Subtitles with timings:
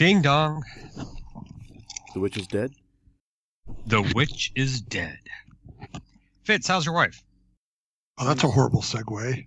[0.00, 0.64] Ding dong.
[2.14, 2.72] The witch is dead.
[3.84, 5.18] The witch is dead.
[6.42, 7.22] Fitz, how's your wife?
[8.16, 9.44] Oh, that's a horrible segue.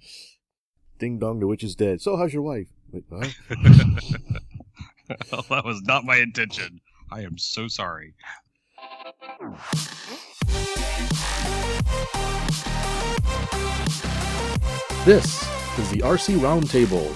[1.00, 2.02] Ding dong, the witch is dead.
[2.02, 2.68] So, how's your wife?
[2.92, 3.28] Wait, huh?
[5.32, 6.80] well, that was not my intention.
[7.12, 8.14] I am so sorry.
[15.04, 15.50] This
[15.80, 17.12] is the RC Roundtable,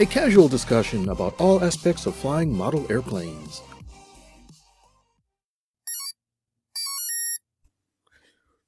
[0.00, 3.62] a casual discussion about all aspects of flying model airplanes.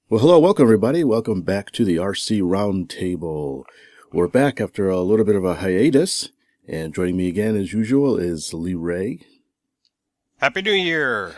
[0.09, 1.05] Well, hello, welcome everybody.
[1.05, 3.63] Welcome back to the RC Roundtable.
[4.13, 6.31] We're back after a little bit of a hiatus,
[6.67, 9.21] and joining me again, as usual, is Lee Ray
[10.39, 11.35] Happy New Year!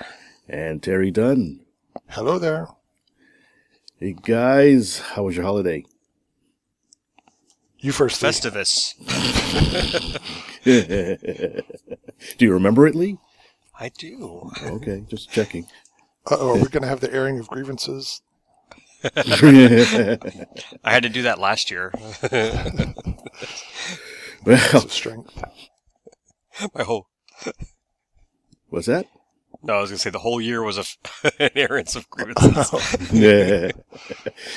[0.48, 1.60] and Terry Dunn.
[2.08, 2.68] Hello there.
[4.00, 5.84] Hey guys, how was your holiday?
[7.82, 8.22] You first.
[8.22, 8.28] Lee.
[8.30, 8.94] Festivus.
[12.38, 13.18] Do you remember it, Lee?
[13.78, 14.50] I do.
[14.62, 15.64] Okay, just checking.
[16.30, 18.22] Uh-oh, are we going to have the airing of grievances?
[19.16, 20.18] I
[20.84, 21.92] had to do that last year.
[24.46, 25.42] well, Of strength.
[26.72, 27.08] My whole
[28.68, 29.06] what's that?
[29.64, 30.98] no, I was gonna say the whole year was a f-
[31.40, 33.12] an errands of grievances.
[33.12, 33.72] Yeah.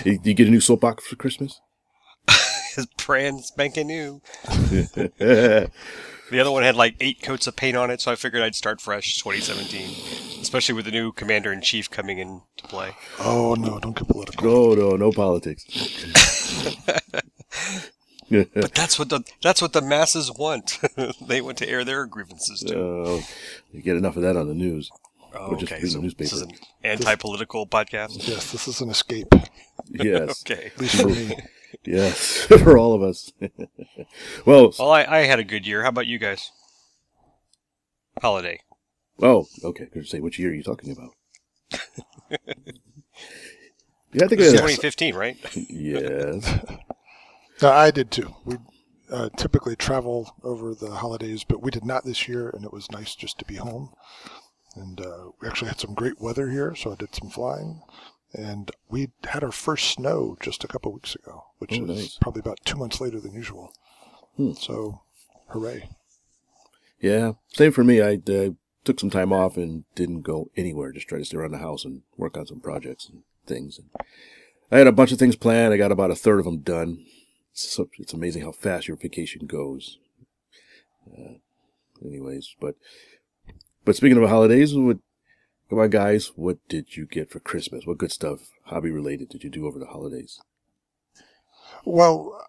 [0.03, 1.59] you, you get a new soapbox for Christmas?
[2.75, 4.21] His brand spanking new.
[6.31, 8.55] The other one had like eight coats of paint on it, so I figured I'd
[8.55, 12.95] start fresh 2017, especially with the new commander in chief coming into play.
[13.19, 14.43] Oh, no, don't get political.
[14.43, 15.65] no, no, no politics.
[18.27, 20.79] But that's what the that's what the masses want.
[21.21, 22.75] they want to air their grievances too.
[22.75, 23.21] Oh,
[23.71, 24.89] you get enough of that on the news.
[25.35, 26.23] Oh, or just okay, the so newspaper.
[26.23, 26.51] this is an
[26.83, 28.27] anti-political podcast.
[28.27, 29.27] Yes, this is an escape.
[29.91, 30.71] Yes, Okay.
[30.73, 31.37] At least for me.
[31.87, 33.31] Yes, for all of us.
[34.45, 35.83] well, Well, I, I had a good year.
[35.83, 36.51] How about you guys?
[38.21, 38.61] Holiday.
[39.21, 39.87] oh, okay.
[39.93, 41.11] Good to say, which year are you talking about?
[44.13, 45.37] yeah, I think This is it 2015, right?
[45.55, 46.65] Yes.
[47.61, 48.33] No, I did too.
[48.45, 48.57] We
[49.11, 52.91] uh, typically travel over the holidays, but we did not this year, and it was
[52.91, 53.93] nice just to be home.
[54.75, 57.81] And uh, we actually had some great weather here, so I did some flying.
[58.37, 62.17] And we had our first snow just a couple weeks ago, which Oh, is nice.
[62.21, 63.71] probably about two months later than usual.
[64.35, 64.53] Hmm.
[64.53, 65.01] So,
[65.49, 65.89] hooray.
[66.99, 68.01] Yeah, same for me.
[68.01, 68.49] I uh,
[68.83, 70.91] took some time off and didn't go anywhere.
[70.91, 73.79] Just tried to stay around the house and work on some projects and things.
[73.79, 73.89] And
[74.71, 75.73] I had a bunch of things planned.
[75.73, 77.05] I got about a third of them done.
[77.53, 79.97] So it's amazing how fast your vacation goes.
[81.07, 81.35] Uh,
[82.03, 82.75] anyways, but
[83.85, 84.97] but speaking of holidays, what
[85.71, 86.31] on, guys?
[86.35, 87.85] What did you get for Christmas?
[87.85, 90.39] What good stuff, hobby related, did you do over the holidays?
[91.83, 92.47] Well,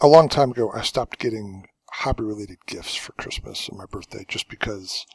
[0.00, 4.24] a long time ago, I stopped getting hobby related gifts for Christmas and my birthday
[4.28, 5.06] just because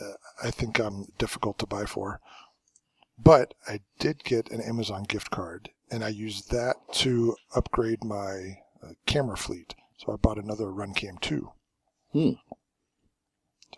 [0.00, 2.20] uh, I think I'm difficult to buy for.
[3.18, 8.58] But I did get an Amazon gift card and I used that to upgrade my
[8.82, 9.74] uh, camera fleet.
[9.98, 11.52] So I bought another Runcam 2.
[12.12, 12.30] Hmm.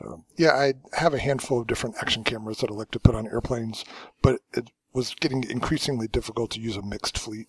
[0.01, 3.15] So, yeah, I have a handful of different action cameras that I like to put
[3.15, 3.85] on airplanes,
[4.23, 7.49] but it was getting increasingly difficult to use a mixed fleet.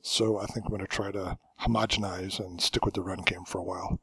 [0.00, 3.46] So I think I'm going to try to homogenize and stick with the run Runcam
[3.46, 4.00] for a while,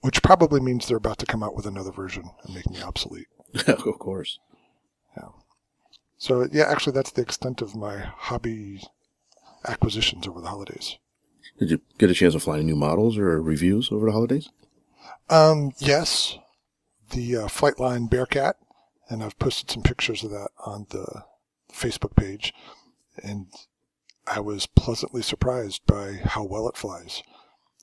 [0.00, 3.28] which probably means they're about to come out with another version and make me obsolete.
[3.66, 4.38] of course.
[5.16, 5.28] Yeah.
[6.18, 8.82] So yeah, actually, that's the extent of my hobby
[9.66, 10.98] acquisitions over the holidays.
[11.58, 14.48] Did you get a chance to fly any new models or reviews over the holidays?
[15.30, 16.36] Um, yes,
[17.10, 18.56] the uh, Flightline Bearcat,
[19.08, 21.24] and I've posted some pictures of that on the
[21.72, 22.54] Facebook page,
[23.22, 23.46] and
[24.26, 27.22] I was pleasantly surprised by how well it flies.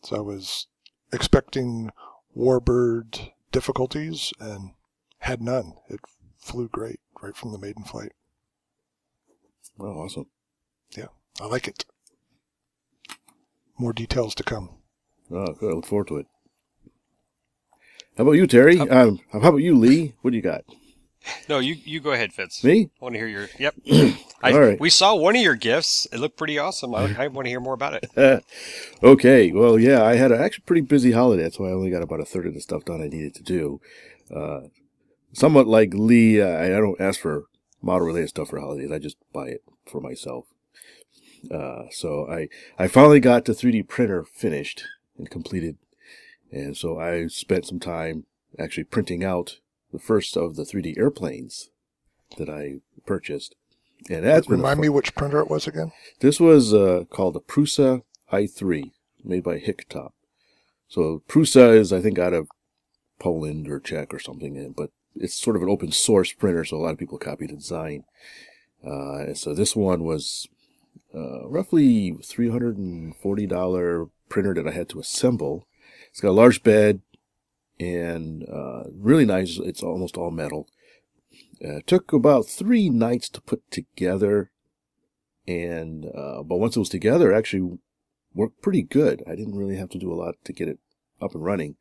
[0.04, 0.68] So I was
[1.14, 1.92] expecting
[2.36, 4.72] Warbird difficulties and
[5.20, 5.74] had none.
[5.90, 6.00] It
[6.40, 8.14] flew great right from the maiden flight.
[9.80, 10.28] Oh, awesome.
[10.98, 11.08] Yeah,
[11.40, 11.86] I like it.
[13.78, 14.78] More details to come.
[15.32, 15.72] Oh, good.
[15.72, 16.28] I look forward to it.
[18.18, 18.80] How about you, Terry?
[18.80, 20.14] Um, how about you, Lee?
[20.22, 20.64] What do you got?
[21.48, 22.64] No, you you go ahead, Fitz.
[22.64, 22.90] Me?
[23.00, 23.48] I want to hear your.
[23.60, 23.76] Yep.
[24.44, 24.80] I, All right.
[24.80, 26.08] We saw one of your gifts.
[26.12, 26.96] It looked pretty awesome.
[26.96, 28.44] I, I want to hear more about it.
[29.04, 29.52] okay.
[29.52, 31.44] Well, yeah, I had a actually pretty busy holiday.
[31.44, 33.44] That's why I only got about a third of the stuff done I needed to
[33.44, 33.80] do.
[34.36, 34.62] Uh,
[35.34, 37.46] somewhat like Lee, I, I don't ask for
[37.82, 38.92] model related stuff for holidays.
[38.92, 40.46] I just buy it for myself.
[41.50, 44.84] Uh, so I, I finally got the 3D printer finished
[45.18, 45.78] and completed.
[46.52, 48.26] And so I spent some time
[48.60, 49.60] actually printing out
[49.92, 51.70] the first of the 3D airplanes
[52.38, 53.56] that I purchased.
[54.10, 55.92] And that's Remind me which printer it was again.
[56.20, 58.02] this was uh, called the Prusa
[58.32, 58.92] i3,
[59.24, 60.12] made by Hictop.
[60.88, 62.48] So Prusa is, I think, out of
[63.20, 66.80] Poland or Czech or something, but it's sort of an open source printer, so a
[66.80, 68.04] lot of people copy the design.
[68.86, 70.48] Uh, and so this one was
[71.14, 75.68] uh, roughly $340 printer that I had to assemble.
[76.12, 77.02] It's got a large bed
[77.80, 79.58] and uh, really nice.
[79.58, 80.68] It's almost all metal.
[81.64, 84.52] Uh, it took about three nights to put together,
[85.48, 87.80] and uh, but once it was together, it actually
[88.34, 89.24] worked pretty good.
[89.28, 90.80] I didn't really have to do a lot to get it
[91.22, 91.76] up and running,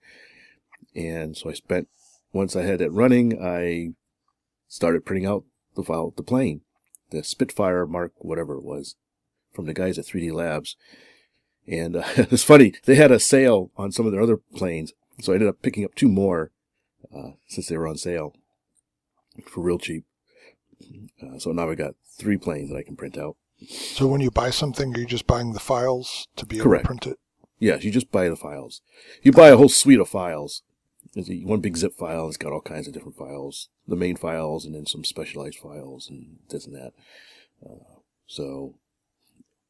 [0.95, 1.89] and so I spent
[2.33, 3.95] once I had it running, I
[4.69, 5.45] started printing out
[5.75, 6.61] the file, the plane,
[7.11, 8.97] the Spitfire Mark whatever it was,
[9.53, 10.77] from the guys at 3D Labs.
[11.71, 15.33] And uh, it's funny, they had a sale on some of their other planes, so
[15.33, 16.51] I ended up picking up two more
[17.15, 18.35] uh, since they were on sale
[19.47, 20.05] for real cheap.
[21.23, 23.37] Uh, so now I got three planes that I can print out.
[23.69, 26.81] So when you buy something, are you just buying the files to be able to
[26.81, 27.19] print it?
[27.59, 28.81] Yes, you just buy the files.
[29.23, 30.63] You buy a whole suite of files.
[31.17, 32.29] A, one big zip file.
[32.29, 36.09] It's got all kinds of different files, the main files, and then some specialized files
[36.09, 36.93] and this and that.
[37.65, 38.75] Uh, so,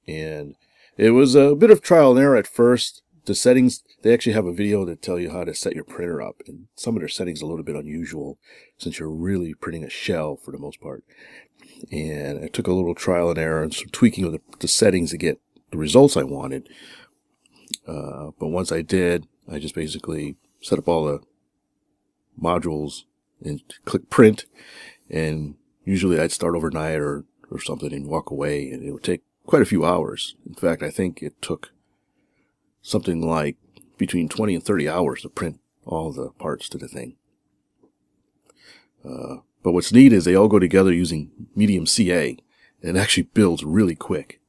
[0.06, 0.54] and
[0.96, 3.02] it was a bit of trial and error at first.
[3.26, 6.22] The settings, they actually have a video that tell you how to set your printer
[6.22, 8.38] up, and some of their settings are a little bit unusual
[8.78, 11.04] since you're really printing a shell for the most part.
[11.92, 15.10] And it took a little trial and error and some tweaking of the, the settings
[15.10, 15.40] to get
[15.70, 16.68] the results I wanted.
[17.86, 21.20] Uh, but once I did, I just basically set up all the
[22.40, 23.04] modules
[23.42, 24.46] and click print.
[25.08, 29.22] And usually I'd start overnight or, or something and walk away and it would take
[29.50, 30.36] quite a few hours.
[30.46, 31.72] In fact, I think it took
[32.82, 33.56] something like
[33.98, 37.16] between 20 and 30 hours to print all the parts to the thing.
[39.04, 42.36] Uh, but what's neat is they all go together using medium CA
[42.82, 44.40] and it actually builds really quick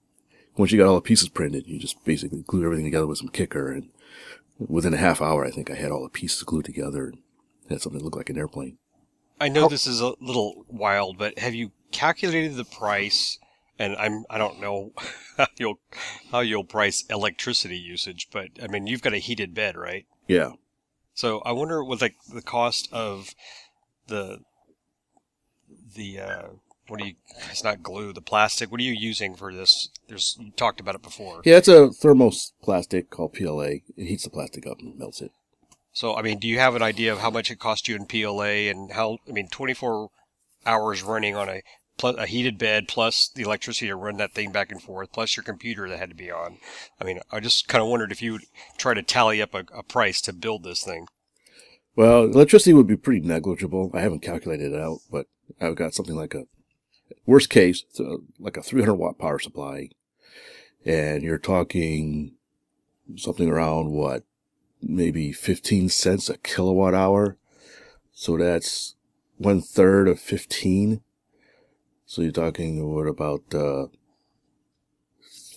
[0.57, 3.29] once you got all the pieces printed, you just basically glue everything together with some
[3.29, 3.89] kicker, and
[4.59, 7.19] within a half hour, I think I had all the pieces glued together and
[7.69, 8.77] had something that looked like an airplane.
[9.39, 13.39] I know this is a little wild, but have you calculated the price?
[13.81, 14.93] And I'm I don't know
[15.37, 15.79] how you'll
[16.31, 20.05] how you'll price electricity usage, but I mean you've got a heated bed, right?
[20.27, 20.51] Yeah,
[21.15, 23.33] So I wonder what like the cost of
[24.07, 24.39] the
[25.95, 26.47] the uh,
[26.87, 27.15] what do you?
[27.49, 28.13] It's not glue.
[28.13, 28.71] The plastic.
[28.71, 29.89] What are you using for this?
[30.07, 31.41] There's you talked about it before.
[31.43, 33.79] yeah, it's a thermos plastic called PLA.
[33.97, 35.31] It heats the plastic up and melts it.
[35.91, 38.05] So I mean, do you have an idea of how much it cost you in
[38.05, 39.17] PLA and how?
[39.27, 40.09] I mean, 24
[40.65, 41.61] hours running on a
[42.01, 45.37] plus a heated bed plus the electricity to run that thing back and forth plus
[45.37, 46.57] your computer that had to be on.
[46.99, 48.45] I mean, I just kind of wondered if you would
[48.77, 51.07] try to tally up a, a price to build this thing.
[51.95, 53.91] Well, electricity would be pretty negligible.
[53.93, 55.27] I haven't calculated it out, but
[55.59, 56.45] I've got something like a
[57.25, 57.83] worst case,
[58.39, 59.89] like a 300 watt power supply,
[60.83, 62.33] and you're talking
[63.15, 64.23] something around what,
[64.81, 67.37] maybe 15 cents a kilowatt hour.
[68.13, 68.95] So that's
[69.37, 71.01] one third of 15.
[72.11, 73.85] So you're talking what about uh,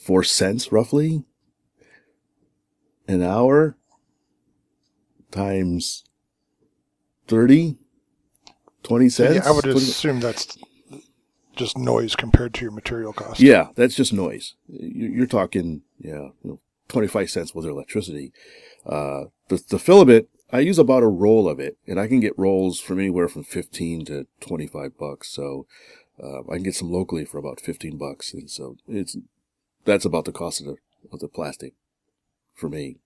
[0.05, 1.25] four cents roughly
[3.09, 3.77] an hour
[5.33, 6.05] times
[7.27, 7.77] 30,
[8.85, 9.35] 20 cents.
[9.35, 10.57] Yeah, I would 20 assume that's
[11.57, 13.41] just noise compared to your material cost.
[13.41, 14.55] Yeah, that's just noise.
[14.69, 18.33] You- You're talking, yeah, you know, 25 cents of electricity.
[18.87, 22.39] Uh, the, the filament, I use about a roll of it, and I can get
[22.39, 25.31] rolls from anywhere from 15 to 25 bucks.
[25.31, 25.67] So,
[26.23, 28.33] uh, I can get some locally for about 15 bucks.
[28.33, 29.17] And so it's,
[29.85, 30.77] that's about the cost of the,
[31.13, 31.75] of the plastic
[32.55, 32.99] for me.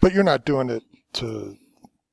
[0.00, 0.82] But you're not doing it
[1.14, 1.56] to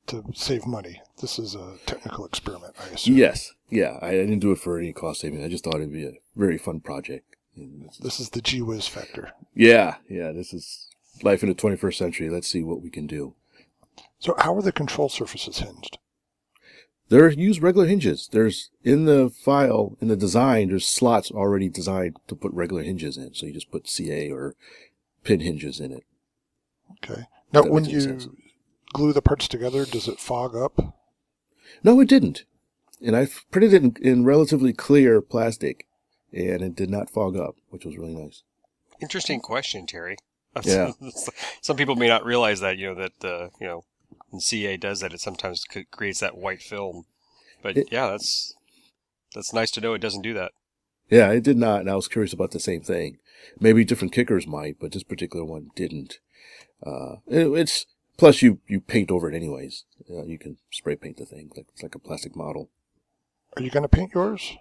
[0.07, 1.01] to save money.
[1.21, 3.15] This is a technical experiment, I assume.
[3.15, 3.53] Yes.
[3.69, 3.99] Yeah.
[4.01, 5.43] I, I didn't do it for any cost saving.
[5.43, 7.35] I just thought it'd be a very fun project.
[8.01, 9.31] This is the gee whiz factor.
[9.53, 9.97] yeah.
[10.09, 10.31] Yeah.
[10.31, 10.87] This is
[11.21, 12.29] life in the 21st century.
[12.29, 13.35] Let's see what we can do.
[14.17, 15.98] So how are the control surfaces hinged?
[17.09, 18.29] They're use regular hinges.
[18.31, 20.69] There's in the file in the design.
[20.69, 23.33] There's slots already designed to put regular hinges in.
[23.33, 24.55] So you just put CA or
[25.23, 26.03] pin hinges in it.
[27.03, 27.23] Okay.
[27.51, 28.27] Now, when you sense.
[28.93, 30.95] glue the parts together, does it fog up?
[31.83, 32.45] No, it didn't.
[33.01, 35.87] And I printed it in, in relatively clear plastic,
[36.31, 38.43] and it did not fog up, which was really nice.
[39.01, 40.17] Interesting question, Terry.
[40.63, 40.91] Yeah.
[41.61, 43.85] Some people may not realize that, you know, that, uh, you know,
[44.29, 47.05] when CA does that, it sometimes creates that white film.
[47.61, 48.53] But It- yeah, that's,
[49.35, 50.51] that's nice to know it doesn't do that.
[51.09, 53.17] Yeah, it did not, and I was curious about the same thing.
[53.59, 56.19] Maybe different kickers might, but this particular one didn't.
[56.85, 57.85] Uh, it- it's
[58.17, 59.85] plus you you paint over it anyways.
[60.09, 62.69] Uh, you can spray paint the thing like it's like a plastic model.
[63.57, 64.55] Are you going to paint yours?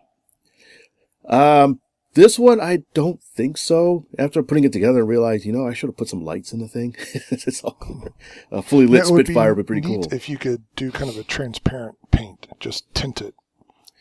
[1.27, 1.81] Um,
[2.15, 4.07] This one, I don't think so.
[4.19, 6.59] After putting it together, I realized, you know, I should have put some lights in
[6.59, 6.97] the thing.
[7.31, 8.13] it's all clear.
[8.51, 10.13] A fully lit That would Spitfire would be pretty cool.
[10.13, 13.35] If you could do kind of a transparent paint, just tint it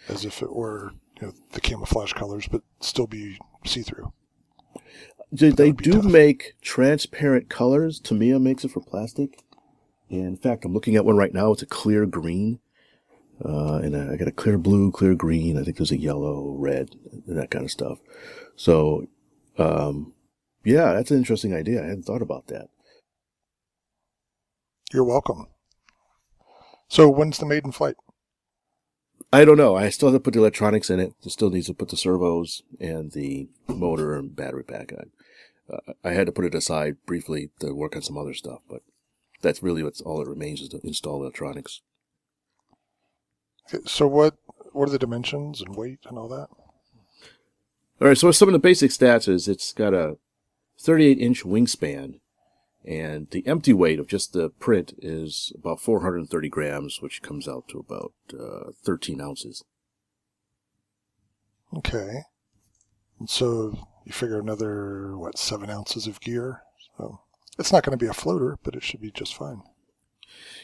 [0.07, 4.13] as if it were you know, the camouflage colors, but still be see through.
[5.31, 6.05] They, they do tough.
[6.05, 7.99] make transparent colors.
[7.99, 9.43] Tamiya makes it for plastic.
[10.09, 11.51] And in fact, I'm looking at one right now.
[11.51, 12.59] It's a clear green.
[13.43, 15.57] Uh, and I got a clear blue, clear green.
[15.57, 16.95] I think there's a yellow, red,
[17.27, 17.99] and that kind of stuff.
[18.55, 19.07] So,
[19.57, 20.13] um,
[20.63, 21.81] yeah, that's an interesting idea.
[21.83, 22.69] I hadn't thought about that.
[24.91, 25.47] You're welcome.
[26.87, 27.95] So when's the maiden flight?
[29.31, 29.75] I don't know.
[29.75, 31.13] I still have to put the electronics in it.
[31.23, 35.11] It still needs to put the servos and the motor and battery pack on.
[35.69, 38.81] Uh, I had to put it aside briefly to work on some other stuff, but
[39.41, 41.81] that's really what's all that remains is to install electronics.
[43.73, 44.35] Okay, So what
[44.71, 46.47] what are the dimensions and weight and all that?
[47.99, 50.17] All right, so some of the basic stats is it's got a
[50.79, 52.19] 38 inch wingspan,
[52.85, 57.67] and the empty weight of just the print is about 430 grams, which comes out
[57.69, 59.63] to about uh, 13 ounces.
[61.75, 62.21] Okay.
[63.19, 66.61] And so you figure another what seven ounces of gear.
[66.97, 67.21] So
[67.57, 69.63] it's not going to be a floater, but it should be just fine.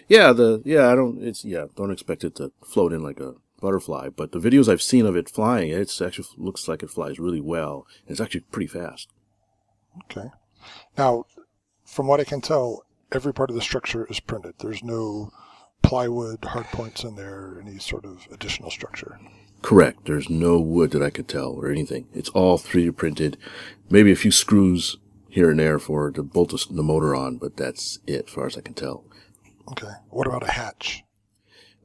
[0.07, 3.35] Yeah, the yeah, I don't it's yeah, don't expect it to float in like a
[3.61, 7.19] butterfly, but the videos I've seen of it flying, it actually looks like it flies
[7.19, 7.87] really well.
[8.07, 9.09] It's actually pretty fast.
[10.03, 10.29] Okay.
[10.97, 11.25] Now,
[11.85, 14.55] from what I can tell, every part of the structure is printed.
[14.59, 15.31] There's no
[15.81, 19.19] plywood, hard points in there, any sort of additional structure.
[19.61, 20.05] Correct.
[20.05, 22.07] There's no wood that I could tell or anything.
[22.13, 23.37] It's all 3D printed.
[23.89, 24.97] Maybe a few screws
[25.29, 28.45] here and there for to bolt the the motor on, but that's it, as far
[28.45, 29.05] as I can tell.
[29.71, 29.91] Okay.
[30.09, 31.03] What about a hatch?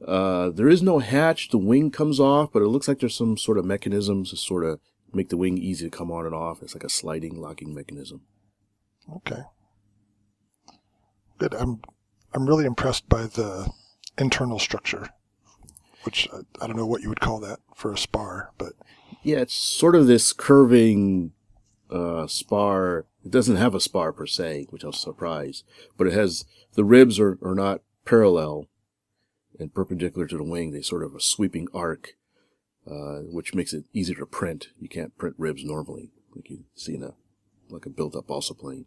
[0.05, 1.49] Uh, there is no hatch.
[1.49, 4.63] The wing comes off, but it looks like there's some sort of mechanisms to sort
[4.65, 4.79] of
[5.13, 6.61] make the wing easy to come on and off.
[6.61, 8.21] It's like a sliding locking mechanism.
[9.17, 9.41] Okay.
[11.37, 11.53] Good.
[11.53, 11.81] I'm
[12.33, 13.69] I'm really impressed by the
[14.17, 15.09] internal structure,
[16.03, 18.73] which I, I don't know what you would call that for a spar, but
[19.23, 21.31] Yeah, it's sort of this curving
[21.89, 23.05] uh, spar.
[23.25, 25.65] It doesn't have a spar per se, which I was surprised,
[25.97, 28.67] but it has the ribs are, are not parallel
[29.59, 30.71] and perpendicular to the wing.
[30.71, 32.15] They sort of a sweeping arc,
[32.89, 34.69] uh, which makes it easier to print.
[34.79, 37.13] You can't print ribs normally, like you see in a
[37.69, 38.85] like a built-up balsa plane.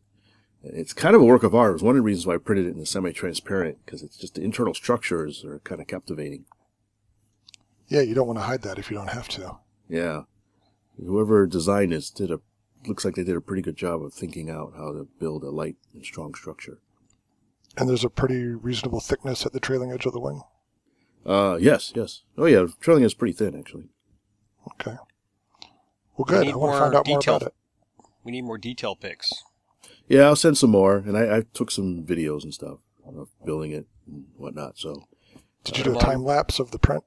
[0.64, 1.70] It's kind of a work of art.
[1.70, 4.16] It was one of the reasons why I printed it in the semi-transparent because it's
[4.16, 6.46] just the internal structures are kind of captivating.
[7.88, 9.58] yeah, you don't want to hide that if you don't have to.
[9.88, 10.22] Yeah.
[10.96, 12.40] Whoever designed this did a
[12.86, 15.50] looks like they did a pretty good job of thinking out how to build a
[15.50, 16.78] light and strong structure.
[17.76, 20.42] And there's a pretty reasonable thickness at the trailing edge of the wing.
[21.24, 22.22] Uh yes, yes.
[22.36, 23.88] Oh yeah, trailing is pretty thin actually.
[24.72, 24.96] Okay.
[26.16, 26.46] Well, good.
[26.46, 27.36] need I want to find out more detail.
[27.36, 27.54] about it.
[28.24, 29.32] We need more detail pics.
[30.08, 33.72] Yeah, I'll send some more, and I, I took some videos and stuff of building
[33.72, 34.78] it and whatnot.
[34.78, 35.04] So
[35.64, 37.04] Did you do a time lapse of the print?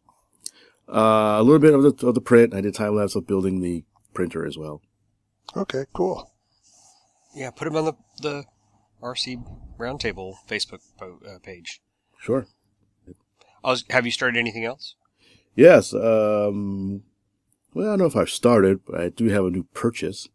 [0.89, 2.53] uh, a little bit of the of the print.
[2.53, 4.81] I did time lapse of building the printer as well.
[5.55, 6.31] Okay, cool.
[7.35, 8.43] Yeah, put them on the the
[9.01, 9.43] RC
[9.77, 11.81] Roundtable Facebook po- uh, page.
[12.19, 12.47] Sure.
[13.63, 14.95] I was, have you started anything else?
[15.55, 15.93] Yes.
[15.93, 17.03] Um.
[17.73, 20.29] Well, I don't know if I've started, but I do have a new purchase.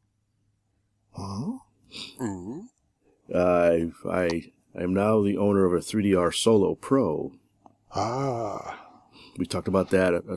[1.13, 1.59] Huh?
[2.21, 2.61] Mm-hmm.
[3.35, 7.33] I I I am now the owner of a 3DR Solo Pro.
[7.93, 8.87] Ah,
[9.39, 10.37] We talked about that uh,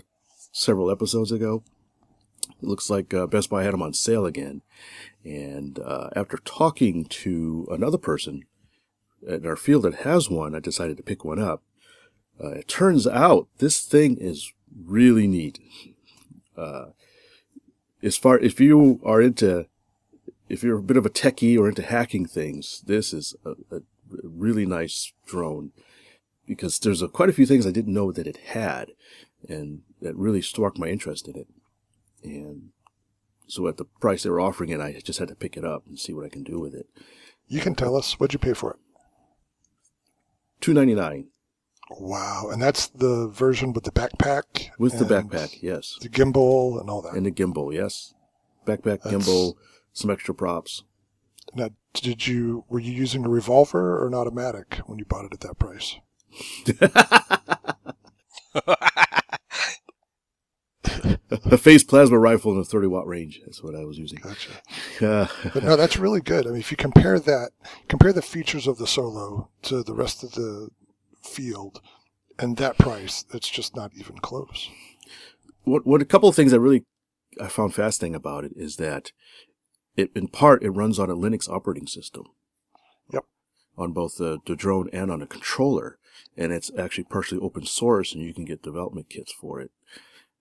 [0.51, 1.63] several episodes ago.
[2.49, 4.61] It looks like uh, Best Buy had them on sale again.
[5.23, 8.43] And uh, after talking to another person
[9.27, 11.63] in our field that has one, I decided to pick one up.
[12.43, 14.51] Uh, it turns out this thing is
[14.85, 15.59] really neat.
[16.57, 16.87] Uh,
[18.01, 19.67] as far if you are into,
[20.49, 23.81] if you're a bit of a techie or into hacking things, this is a, a
[24.23, 25.71] really nice drone
[26.45, 28.91] because there's a, quite a few things I didn't know that it had,
[29.47, 31.47] and that really sparked my interest in it.
[32.23, 32.69] And
[33.47, 35.85] so at the price they were offering it, I just had to pick it up
[35.87, 36.87] and see what I can do with it.
[37.47, 38.13] you can tell us.
[38.19, 38.79] What'd you pay for it?
[40.61, 41.27] Two ninety nine
[41.99, 44.69] Wow, and that's the version with the backpack.
[44.79, 47.13] with the backpack, yes, the gimbal, and all that.
[47.13, 48.13] and the gimbal, yes,
[48.65, 49.55] backpack, That's- gimbal,
[49.91, 50.83] some extra props.
[51.53, 55.33] now, did you were you using a revolver or an automatic when you bought it
[55.33, 55.97] at that price?
[61.31, 63.41] a phase plasma rifle in a thirty watt range.
[63.45, 64.19] That's what I was using.
[64.21, 64.49] Gotcha.
[65.01, 66.45] Uh, But no, that's really good.
[66.47, 67.51] I mean, if you compare that,
[67.89, 70.69] compare the features of the Solo to the rest of the
[71.21, 71.81] field,
[72.39, 74.69] and that price, it's just not even close.
[75.63, 76.85] what what a couple of things that really
[77.41, 79.11] I found fascinating about it is that
[79.95, 82.25] it, in part, it runs on a Linux operating system.
[83.11, 83.25] Yep.
[83.77, 85.97] On both the, the drone and on a controller.
[86.37, 89.71] And it's actually partially open source and you can get development kits for it.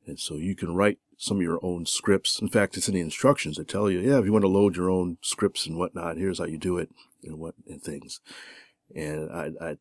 [0.07, 2.41] And so you can write some of your own scripts.
[2.41, 4.77] In fact, it's in the instructions that tell you, yeah, if you want to load
[4.77, 6.91] your own scripts and whatnot, here's how you do it
[7.23, 8.21] and what and things.
[8.95, 9.77] And I, I,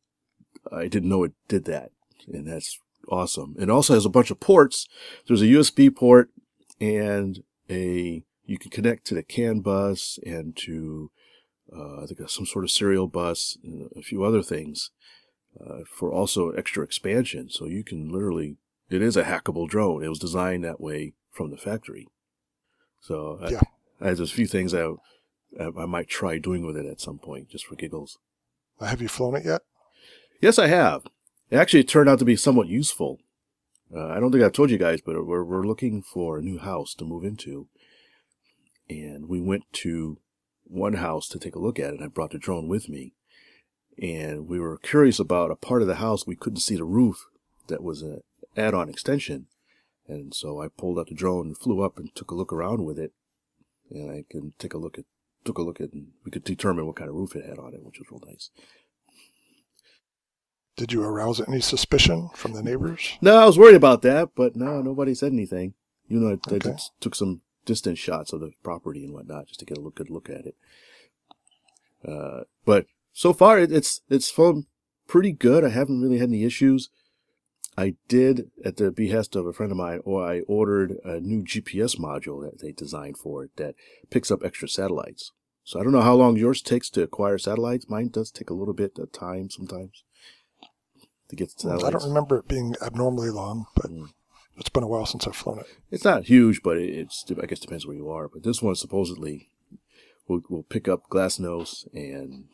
[0.71, 1.91] I didn't know it did that.
[2.31, 3.55] And that's awesome.
[3.59, 4.87] It also has a bunch of ports.
[5.27, 6.29] There's a USB port
[6.79, 11.11] and a, you can connect to the CAN bus and to,
[11.75, 14.91] uh, I think some sort of serial bus and a few other things,
[15.59, 17.49] uh, for also extra expansion.
[17.49, 18.57] So you can literally,
[18.91, 20.03] it is a hackable drone.
[20.03, 22.07] It was designed that way from the factory.
[22.99, 23.61] So Yeah.
[23.99, 24.89] I, there's a few things I,
[25.59, 28.17] I might try doing with it at some point just for giggles.
[28.79, 29.61] Have you flown it yet?
[30.41, 31.03] Yes, I have.
[31.49, 33.19] It actually, turned out to be somewhat useful.
[33.93, 36.57] Uh, I don't think I've told you guys, but we're we're looking for a new
[36.57, 37.67] house to move into,
[38.89, 40.17] and we went to
[40.63, 42.01] one house to take a look at it.
[42.01, 43.13] I brought the drone with me,
[44.01, 47.27] and we were curious about a part of the house we couldn't see the roof
[47.67, 48.21] that was an
[48.57, 49.47] add-on extension,
[50.07, 52.85] and so I pulled out the drone and flew up and took a look around
[52.85, 53.13] with it,
[53.89, 55.05] and I can take a look at
[55.43, 57.73] took a look at and we could determine what kind of roof it had on
[57.73, 58.51] it, which was real nice.
[60.75, 63.17] Did you arouse any suspicion from the neighbors?
[63.21, 65.73] No, I was worried about that, but no, nobody said anything.
[66.07, 66.71] You know, I, I Okay.
[66.71, 69.95] just took some distance shots of the property and whatnot just to get a look,
[69.95, 70.55] good look at it.
[72.07, 74.65] Uh, but so far it, it's it's flown
[75.07, 75.63] pretty good.
[75.63, 76.89] I haven't really had any issues.
[77.77, 81.43] I did, at the behest of a friend of mine, or I ordered a new
[81.43, 83.75] GPS module that they designed for it that
[84.09, 85.31] picks up extra satellites.
[85.63, 87.89] So I don't know how long yours takes to acquire satellites.
[87.89, 90.03] Mine does take a little bit of time sometimes
[91.29, 91.83] to get satellites.
[91.85, 94.09] I don't remember it being abnormally long, but Mm.
[94.57, 95.67] it's been a while since I've flown it.
[95.91, 98.27] It's not huge, but it's I guess depends where you are.
[98.27, 99.49] But this one supposedly
[100.27, 102.49] will will pick up GLONASS and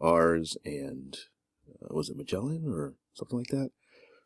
[0.00, 1.16] ours and
[1.82, 3.70] uh, was it Magellan or something like that.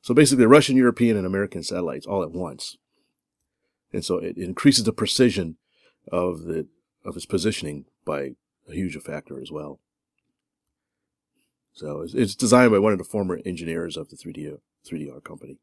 [0.02, 2.78] So basically, Russian, European, and American satellites all at once,
[3.93, 5.56] and so it increases the precision
[6.10, 6.67] of the
[7.04, 8.32] of its positioning by
[8.69, 9.80] a huge factor as well.
[11.73, 15.58] So it's, designed by one of the former engineers of the 3D 3DR company.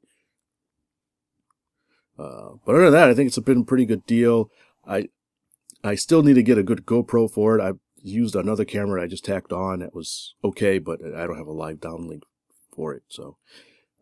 [2.17, 4.49] Uh, but other than that, I think it's been a pretty good deal.
[4.87, 5.09] I
[5.83, 7.61] I still need to get a good GoPro for it.
[7.61, 11.47] I've used another camera I just tacked on that was okay, but I don't have
[11.47, 12.23] a live downlink
[12.73, 13.03] for it.
[13.09, 13.37] So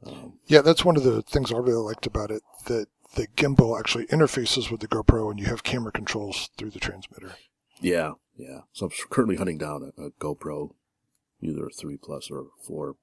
[0.06, 2.41] um, Yeah, that's one of the things I really liked about it.
[2.65, 6.80] That the gimbal actually interfaces with the GoPro, and you have camera controls through the
[6.80, 7.36] transmitter.
[7.82, 8.62] yeah, yeah.
[8.74, 10.72] So I'm currently hunting down a, a GoPro,
[11.41, 12.96] either a three plus or four,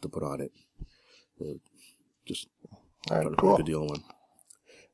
[0.00, 0.52] to put on it.
[1.40, 1.58] Uh,
[2.26, 2.48] just
[3.10, 3.54] All right, cool.
[3.54, 4.04] a good deal on one.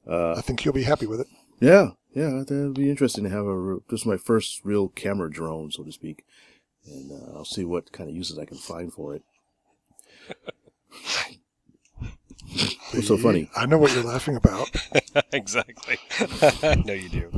[0.09, 1.27] Uh, I think you'll be happy with it.
[1.61, 3.77] Yeah, yeah, that'd be interesting to have a.
[3.88, 6.25] This is my first real camera drone, so to speak,
[6.87, 9.23] and uh, I'll see what kind of uses I can find for it.
[12.92, 13.48] What's so funny?
[13.55, 14.70] I know what you're laughing about.
[15.33, 15.98] exactly.
[16.62, 17.33] I know you do.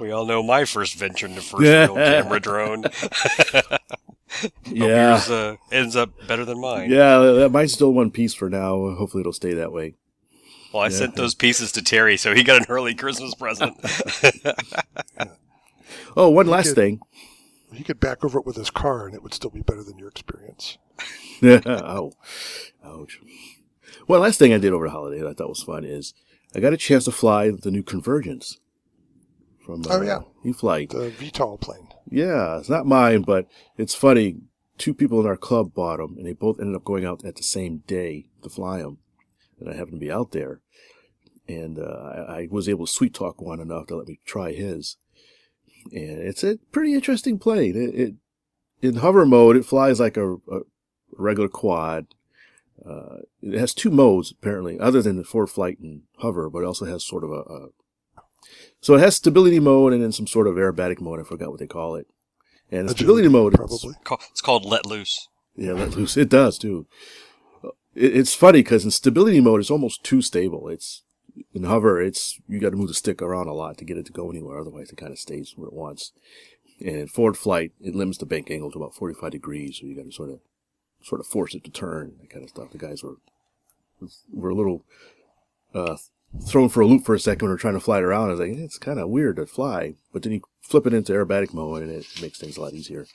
[0.00, 2.84] We all know my first venture into first real camera drone.
[4.42, 6.90] Hope Yeah, yours, uh, ends up better than mine.
[6.90, 8.94] yeah, that mine's still one piece for now.
[8.94, 9.94] Hopefully, it'll stay that way.
[10.72, 10.90] Well, I Yeah.
[10.96, 13.76] sent those pieces to Terry, so he got an early Christmas present.
[16.16, 17.00] Oh, one last could- thing.
[17.72, 19.96] He could back over it with his car, and it would still be better than
[19.98, 20.76] your experience.
[21.42, 22.12] Oh,
[22.84, 23.20] ouch.
[24.06, 26.14] One last thing I did over the holiday that I thought was fun is
[26.54, 28.58] I got a chance to fly the new Convergence
[29.64, 30.20] from uh, Oh, yeah.
[30.44, 30.90] E-flite.
[30.90, 31.88] The VTOL plane.
[32.10, 34.38] Yeah, it's not mine, but it's funny.
[34.78, 37.36] Two people in our club bought them, and they both ended up going out at
[37.36, 38.98] the same day to fly them.
[39.60, 40.60] And I happened to be out there,
[41.46, 41.82] and uh,
[42.28, 44.96] I, I was able to sweet talk one enough to let me try his.
[45.92, 47.76] And it's a pretty interesting plane.
[47.76, 48.14] It, it
[48.82, 50.60] in hover mode, it flies like a, a
[51.16, 52.06] regular quad.
[52.84, 56.66] Uh, it has two modes apparently, other than the forward flight and hover, but it
[56.66, 57.68] also has sort of a, a
[58.80, 61.20] so it has stability mode and then some sort of aerobatic mode.
[61.20, 62.06] I forgot what they call it.
[62.70, 63.94] And the stability mode, probably.
[64.04, 65.28] Ca- it's called Let Loose.
[65.56, 66.16] yeah, let loose.
[66.16, 66.86] It does too.
[67.94, 70.68] It, it's funny because in stability mode, it's almost too stable.
[70.68, 71.02] It's
[71.52, 74.06] in hover, it's you got to move the stick around a lot to get it
[74.06, 74.58] to go anywhere.
[74.58, 76.12] Otherwise, it kind of stays where it wants.
[76.80, 79.94] And in forward flight, it limits the bank angle to about forty-five degrees, so you
[79.94, 80.40] got to sort of,
[81.02, 82.14] sort of force it to turn.
[82.20, 82.70] That kind of stuff.
[82.72, 83.16] The guys were
[84.32, 84.84] were a little
[85.74, 85.96] uh,
[86.46, 88.28] thrown for a loop for a second when we are trying to fly it around.
[88.28, 91.12] I was like, it's kind of weird to fly, but then you flip it into
[91.12, 93.06] aerobatic mode, and it makes things a lot easier.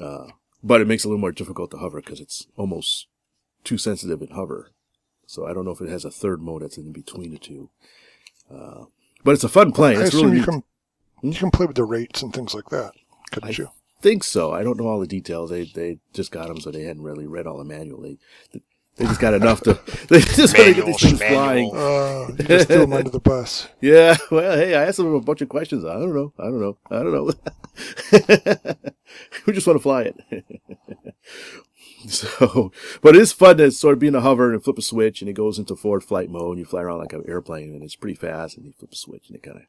[0.00, 0.28] Uh,
[0.62, 3.06] but it makes it a little more difficult to hover because it's almost
[3.64, 4.70] too sensitive in hover.
[5.26, 7.70] So I don't know if it has a third mode that's in between the two.
[8.52, 8.84] Uh,
[9.22, 9.96] but it's a fun plane.
[9.98, 10.48] I It's assume really you neat.
[10.48, 10.62] can
[11.22, 12.92] you can play with the rates and things like that,
[13.30, 13.68] couldn't I- you?
[14.00, 14.52] Think so.
[14.52, 15.50] I don't know all the details.
[15.50, 18.02] They they just got them, so they hadn't really read all the manual.
[18.02, 18.18] They
[18.96, 19.74] they just got enough to
[20.08, 21.74] they just want to get these things flying.
[21.74, 23.68] Uh, you just threw them under the bus.
[23.80, 24.16] Yeah.
[24.30, 25.84] Well, hey, I asked them a bunch of questions.
[25.84, 26.34] I don't know.
[26.38, 26.76] I don't know.
[26.90, 27.32] I don't know.
[29.46, 30.44] we just want to fly it.
[32.06, 34.82] so, but it is fun to sort of be in a hover and flip a
[34.82, 36.50] switch, and it goes into forward flight mode.
[36.50, 38.58] And you fly around like an airplane, and it's pretty fast.
[38.58, 39.62] And you flip a switch, and it kind of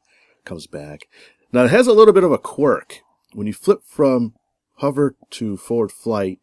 [0.44, 1.08] comes back.
[1.52, 3.00] Now it has a little bit of a quirk
[3.32, 4.34] when you flip from
[4.76, 6.40] hover to forward flight.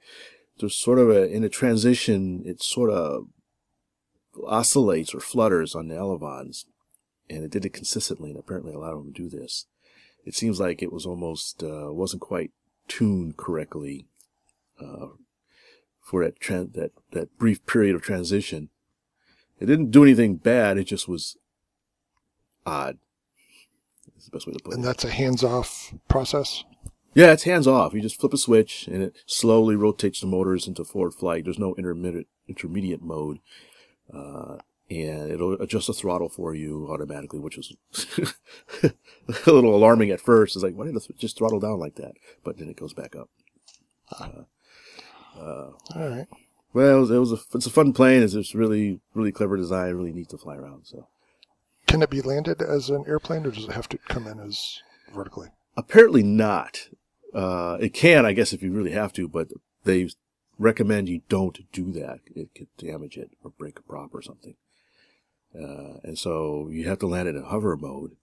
[0.60, 2.43] There's sort of a in a transition.
[2.45, 3.28] It sort of
[4.47, 6.65] oscillates or flutters on the elevons,
[7.30, 8.32] and it did it consistently.
[8.32, 9.67] And apparently, a lot of them do this.
[10.25, 12.52] It seems like it was almost uh, wasn't quite
[12.88, 14.08] tuned correctly
[14.82, 15.08] uh,
[16.02, 18.69] for that tran- that that brief period of transition.
[19.60, 20.78] It didn't do anything bad.
[20.78, 21.38] It just was
[22.65, 22.97] odd.
[24.13, 24.75] That's the best way to put it.
[24.75, 26.63] And that's a hands-off process.
[27.13, 27.93] Yeah, it's hands off.
[27.93, 31.43] You just flip a switch and it slowly rotates the motors into forward flight.
[31.43, 33.39] There's no intermediate intermediate mode,
[34.13, 34.58] uh,
[34.89, 37.76] and it'll adjust the throttle for you automatically, which is
[38.84, 38.91] a
[39.52, 40.56] little alarming at first.
[40.56, 42.13] It's like, why did it just throttle down like that?
[42.43, 43.30] But then it goes back up.
[45.95, 46.28] All right.
[46.74, 48.22] Well, it was, it was a it's a fun plane.
[48.22, 50.86] It's just really really clever design, really neat to fly around.
[50.86, 51.08] So
[51.88, 54.82] Can it be landed as an airplane, or does it have to come in as
[55.13, 55.48] vertically?
[55.78, 56.89] apparently not.
[57.33, 59.49] Uh, it can, I guess, if you really have to, but
[59.83, 60.09] they
[60.57, 62.19] recommend you don't do that.
[62.35, 64.55] It could damage it or break a prop or something.
[65.55, 68.15] Uh, and so you have to land it in hover mode.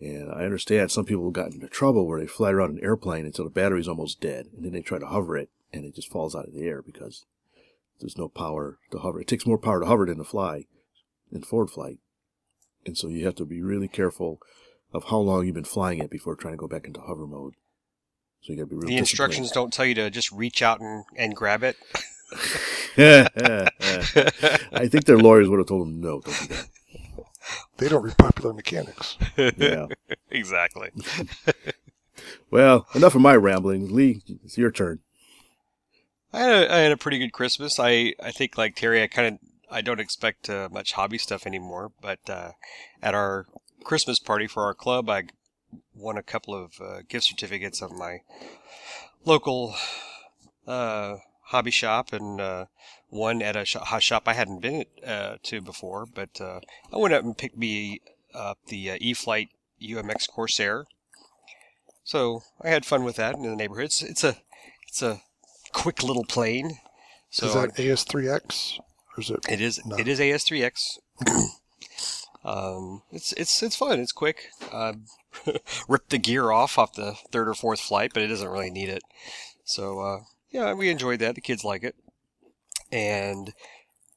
[0.00, 3.44] And I understand some people got into trouble where they fly around an airplane until
[3.44, 6.34] the battery's almost dead, and then they try to hover it, and it just falls
[6.34, 7.24] out of the air because
[8.00, 9.20] there's no power to hover.
[9.20, 10.66] It takes more power to hover than to fly
[11.32, 11.98] in forward flight.
[12.84, 14.38] And so you have to be really careful
[14.92, 17.54] of how long you've been flying it before trying to go back into hover mode.
[18.42, 20.80] So you got to be real The instructions don't tell you to just reach out
[20.80, 21.76] and, and grab it.
[22.98, 26.68] I think their lawyers would have told them no, don't do that.
[27.76, 29.16] They don't read popular mechanics.
[29.36, 29.86] Yeah.
[30.30, 30.90] exactly.
[32.50, 33.94] Well, enough of my rambling.
[33.94, 35.00] Lee, it's your turn.
[36.32, 37.78] I had a, I had a pretty good Christmas.
[37.78, 41.46] I, I think like Terry, I kind of I don't expect uh, much hobby stuff
[41.46, 41.92] anymore.
[42.00, 42.52] But uh,
[43.02, 43.46] at our
[43.84, 45.24] Christmas party for our club, I
[45.94, 48.18] won a couple of uh, gift certificates of my
[49.24, 49.74] local
[50.66, 52.66] uh, hobby shop and uh,
[53.08, 56.06] one at a sh- shop I hadn't been uh, to before.
[56.06, 56.60] But uh,
[56.92, 58.00] I went up and picked me
[58.34, 59.48] up the uh, E-flite
[59.82, 60.86] UMX Corsair.
[62.04, 63.86] So I had fun with that in the neighborhood.
[63.86, 64.36] It's, it's a
[64.86, 65.20] it's a
[65.72, 66.78] quick little plane.
[67.30, 68.78] So is that AS3X,
[69.16, 69.44] or is it?
[69.50, 69.96] it is No.
[69.96, 70.98] it is AS3X.
[72.44, 73.98] um, it's it's it's fun.
[74.00, 74.50] It's quick.
[74.70, 74.94] Uh,
[75.88, 78.88] ripped the gear off off the third or fourth flight, but it doesn't really need
[78.88, 79.02] it.
[79.64, 80.18] So uh,
[80.50, 81.34] yeah, we enjoyed that.
[81.34, 81.96] The kids like it.
[82.92, 83.52] And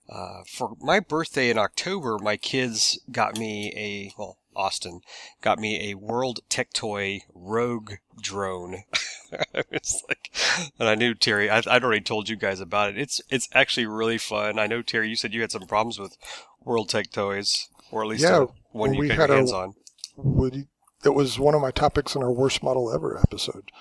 [0.09, 5.01] uh, for my birthday in October, my kids got me a well, Austin
[5.41, 8.83] got me a World Tech Toy Rogue drone.
[9.71, 10.31] it's like,
[10.79, 11.49] and I knew Terry.
[11.49, 12.97] I, I'd already told you guys about it.
[12.97, 14.59] It's it's actually really fun.
[14.59, 15.09] I know Terry.
[15.09, 16.17] You said you had some problems with
[16.63, 19.75] World Tech Toys, or at least Yeah, uh, one you got your a- hands on.
[20.17, 20.67] Would
[21.01, 23.71] that was one of my topics in our worst model ever episode.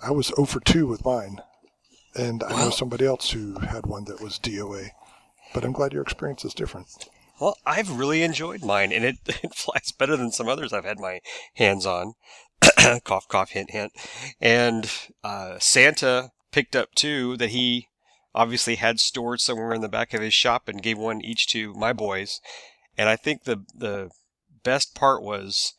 [0.00, 1.40] I was 0 for 2 with mine,
[2.14, 4.90] and I know somebody else who had one that was DOA.
[5.52, 7.08] But I'm glad your experience is different.
[7.40, 10.98] Well, I've really enjoyed mine, and it, it flies better than some others I've had
[10.98, 11.20] my
[11.54, 12.14] hands on.
[13.04, 13.92] cough, cough, hint, hint.
[14.40, 14.90] And
[15.22, 17.88] uh, Santa picked up two that he
[18.34, 21.72] obviously had stored somewhere in the back of his shop and gave one each to
[21.74, 22.40] my boys.
[22.96, 24.10] And I think the the
[24.62, 25.74] best part was,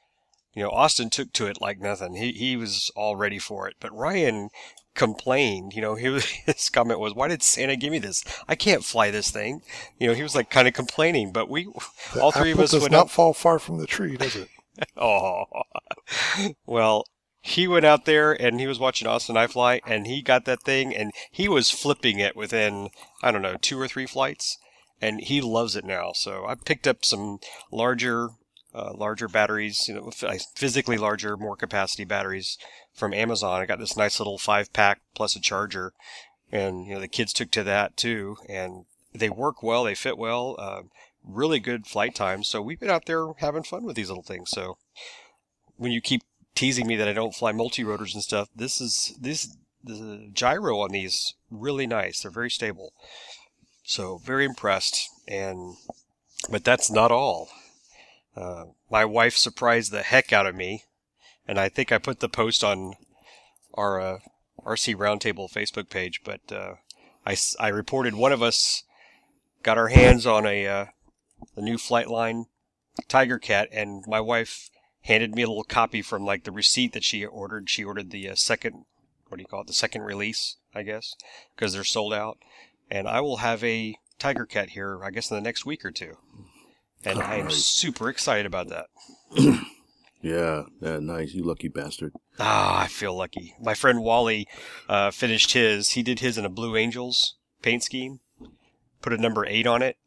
[0.55, 2.15] you know, Austin took to it like nothing.
[2.15, 3.75] He he was all ready for it.
[3.79, 4.49] But Ryan
[4.95, 5.73] complained.
[5.73, 8.23] You know, he was, his comment was, "Why did Santa give me this?
[8.47, 9.61] I can't fly this thing."
[9.99, 11.31] You know, he was like kind of complaining.
[11.31, 11.67] But we,
[12.13, 13.09] The all three of us does went not up.
[13.11, 14.49] fall far from the tree, does it?
[14.97, 15.45] Oh,
[16.65, 17.05] well,
[17.41, 20.63] he went out there and he was watching Austin I fly, and he got that
[20.63, 22.89] thing, and he was flipping it within
[23.23, 24.57] I don't know two or three flights,
[25.01, 26.11] and he loves it now.
[26.13, 27.39] So I picked up some
[27.71, 28.29] larger,
[28.75, 30.11] uh, larger batteries, you know,
[30.55, 32.57] physically larger, more capacity batteries
[32.93, 33.61] from Amazon.
[33.61, 35.93] I got this nice little five pack plus a charger,
[36.51, 40.17] and you know the kids took to that too, and they work well, they fit
[40.17, 40.55] well.
[40.59, 40.81] Uh,
[41.23, 42.47] really good flight times.
[42.47, 44.51] So we've been out there having fun with these little things.
[44.51, 44.77] So
[45.77, 46.21] when you keep
[46.53, 50.79] teasing me that I don't fly multi rotors and stuff, this is this the gyro
[50.79, 52.21] on these really nice.
[52.21, 52.93] They're very stable.
[53.83, 55.09] So very impressed.
[55.27, 55.75] And
[56.49, 57.49] but that's not all.
[58.35, 60.83] Uh, my wife surprised the heck out of me,
[61.47, 62.93] and I think I put the post on
[63.73, 64.19] our uh,
[64.65, 66.21] RC Roundtable Facebook page.
[66.23, 66.75] But uh,
[67.25, 68.83] I, I reported one of us
[69.63, 70.85] got our hands on a uh,
[71.55, 72.45] the new Flightline
[73.07, 74.69] Tiger Cat, and my wife
[75.01, 77.69] handed me a little copy from like the receipt that she ordered.
[77.69, 78.85] She ordered the uh, second,
[79.27, 81.15] what do you call it, the second release, I guess,
[81.55, 82.37] because they're sold out.
[82.89, 85.91] And I will have a Tiger Cat here, I guess, in the next week or
[85.91, 86.17] two.
[87.05, 87.51] And I am Alright.
[87.53, 88.87] super excited about that.
[90.25, 91.35] Yeah, yeah, nice.
[91.35, 92.11] You lucky bastard.
[92.39, 93.53] Ah, I feel lucky.
[93.61, 94.47] My friend Wally
[94.89, 95.91] uh, finished his.
[95.91, 98.21] He did his in a Blue Angels paint scheme.
[99.03, 99.97] Put a number eight on it.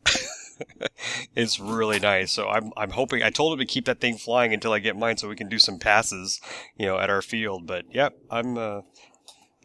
[1.37, 2.33] it's really nice.
[2.33, 3.23] So I'm I'm hoping.
[3.23, 5.49] I told him to keep that thing flying until I get mine, so we can
[5.49, 6.41] do some passes,
[6.77, 7.69] you know, at our field.
[7.69, 8.81] But yep, I'm uh,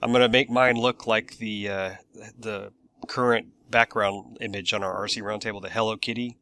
[0.04, 1.92] I'm gonna make mine look like the uh,
[2.38, 2.74] the
[3.08, 6.38] current background image on our RC Roundtable, the Hello Kitty,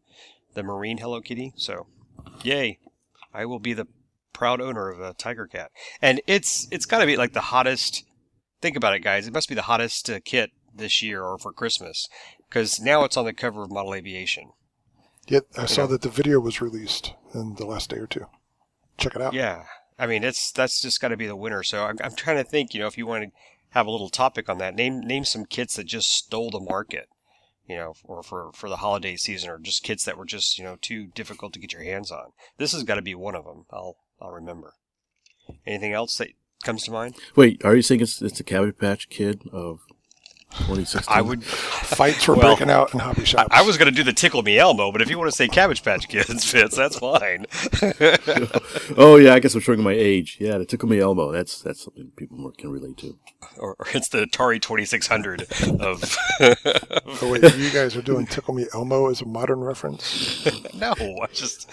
[0.54, 1.54] the marine Hello Kitty.
[1.56, 1.88] So,
[2.44, 2.80] yay!
[3.34, 3.88] I will be the
[4.34, 8.04] proud owner of a Tiger Cat, and it's it's got to be like the hottest.
[8.62, 9.28] Think about it, guys.
[9.28, 12.08] It must be the hottest uh, kit this year or for Christmas,
[12.48, 14.52] because now it's on the cover of Model Aviation.
[15.28, 15.88] Yet I saw know.
[15.88, 18.26] that the video was released in the last day or two.
[18.98, 19.34] Check it out.
[19.34, 19.64] Yeah,
[19.98, 21.64] I mean it's that's just got to be the winner.
[21.64, 22.74] So I'm I'm trying to think.
[22.74, 23.32] You know, if you want to
[23.70, 27.08] have a little topic on that, name name some kits that just stole the market.
[27.71, 30.63] You know, or for for the holiday season, or just kits that were just you
[30.65, 32.34] know too difficult to get your hands on.
[32.57, 33.65] This has got to be one of them.
[33.71, 34.73] I'll I'll remember.
[35.65, 36.29] Anything else that
[36.63, 37.15] comes to mind?
[37.36, 39.79] Wait, are you saying it's it's the Cabbage Patch Kid of
[40.52, 41.14] 2016?
[41.16, 41.44] I would.
[41.46, 43.48] Fights were Well, breaking out in hobby I, shops.
[43.52, 45.48] I was going to do the Tickle Me Elmo, but if you want to say
[45.48, 47.46] Cabbage Patch Kids, Fitz, that's fine.
[48.98, 50.38] Oh yeah, I guess I'm showing my age.
[50.40, 51.32] Yeah, the Tickle Me Elmo.
[51.32, 53.18] That's that's something people more can relate to.
[53.58, 55.44] or, or it's the Atari 2600
[55.80, 56.18] of.
[57.22, 60.46] Oh wait, you guys are doing Tickle Me Elmo as a modern reference?
[60.74, 61.72] no, I just.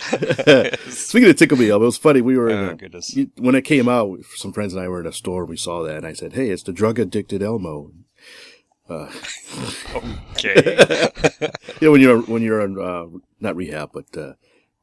[0.91, 2.21] Speaking of Tickle Me Elmo, it was funny.
[2.21, 3.17] We were in Oh, a- goodness.
[3.37, 4.19] when it came out.
[4.37, 5.43] Some friends and I were in a store.
[5.43, 7.93] and We saw that, and I said, "Hey, it's the drug addicted Elmo."
[10.37, 11.09] Okay.
[11.81, 14.33] You know, when you're when you're on uh, not rehab, but uh,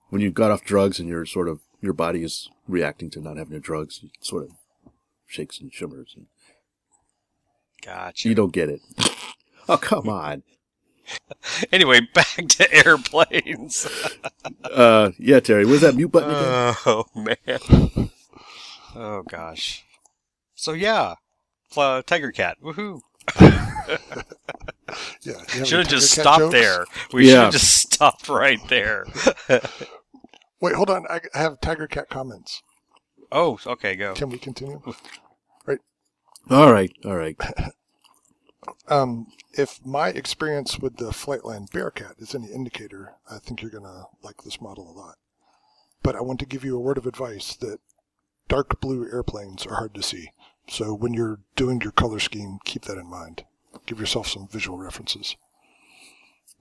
[0.10, 3.38] when you've got off drugs and you're sort of your body is reacting to not
[3.38, 4.52] having your drugs, it sort of
[5.28, 6.28] shakes and shimmers, and
[7.84, 8.30] Gotcha.
[8.30, 8.82] you don't get it.
[9.70, 10.44] oh come on.
[11.72, 13.88] Anyway, back to airplanes.
[14.64, 16.76] Uh, yeah, Terry, where's that mute button again?
[16.86, 18.10] Oh, man.
[18.96, 19.84] Oh, gosh.
[20.56, 21.16] So, yeah.
[21.74, 22.58] Tiger Cat.
[22.64, 23.02] Woohoo.
[25.22, 25.34] Yeah.
[25.56, 26.54] you Should have just stopped jokes?
[26.54, 26.86] there.
[27.12, 29.06] We should have just stopped right there.
[30.62, 31.06] Wait, hold on.
[31.10, 32.62] I I have Tiger Cat comments.
[33.32, 34.14] oh, okay, go.
[34.14, 34.82] Can we continue?
[35.66, 35.80] Right.
[36.50, 37.38] All right, all right.
[38.88, 44.06] Um, if my experience with the Flightline Bearcat is any indicator, I think you're gonna
[44.24, 45.18] like this model a lot.
[46.02, 47.78] But I want to give you a word of advice that
[48.48, 50.32] dark blue airplanes are hard to see.
[50.68, 53.44] So when you're doing your color scheme, keep that in mind.
[53.86, 55.36] Give yourself some visual references.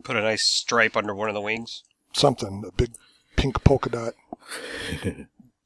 [0.03, 1.83] Put a nice stripe under one of the wings.
[2.13, 2.93] Something, a big
[3.37, 4.15] pink polka dot.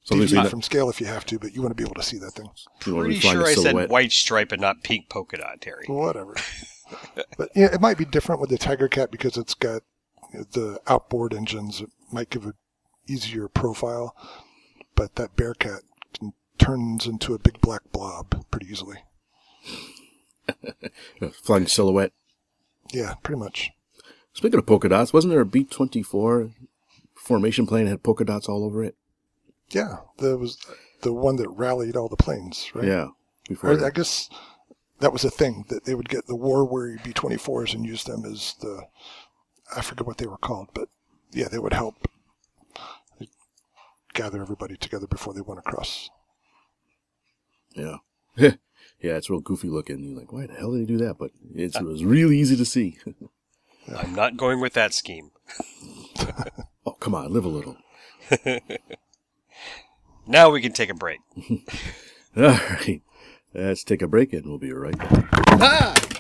[0.09, 1.97] Something's Deviate not, from scale if you have to, but you want to be able
[1.97, 2.49] to see that thing.
[2.87, 5.85] you want to Pretty sure I said white stripe and not pink polka dot, Terry.
[5.87, 6.35] Whatever.
[7.37, 9.83] but yeah, it might be different with the Tiger Cat because it's got
[10.33, 11.83] you know, the outboard engines.
[11.83, 12.55] It might give a
[13.07, 14.17] easier profile,
[14.95, 15.83] but that Bearcat
[16.15, 18.99] can, turns into a big black blob pretty easily.
[21.43, 22.13] Flying silhouette.
[22.93, 23.71] Yeah, pretty much.
[24.33, 26.51] Speaking of polka dots, wasn't there a B twenty four
[27.15, 28.97] formation plane that had polka dots all over it?
[29.71, 30.59] Yeah, there was
[31.03, 32.87] the one that rallied all the planes, right?
[32.87, 33.09] Yeah.
[33.49, 34.29] Before Or I guess
[35.01, 38.05] that was a thing that they would get the war weary B 24s and use
[38.05, 38.83] them as the,
[39.75, 40.89] I forget what they were called, but
[41.33, 42.09] yeah, they would help
[44.15, 46.11] gather everybody together before they went across.
[47.75, 47.97] Yeah.
[49.01, 50.03] yeah, it's real goofy looking.
[50.05, 51.19] You're like, why the hell did he do that?
[51.19, 52.99] But it's, it was really easy to see.
[53.97, 55.31] I'm not going with that scheme.
[56.87, 57.77] oh, come on, live a little.
[60.29, 61.21] Now we can take a break.
[62.37, 63.01] All right.
[63.55, 66.18] Let's take a break and we'll be right back.「不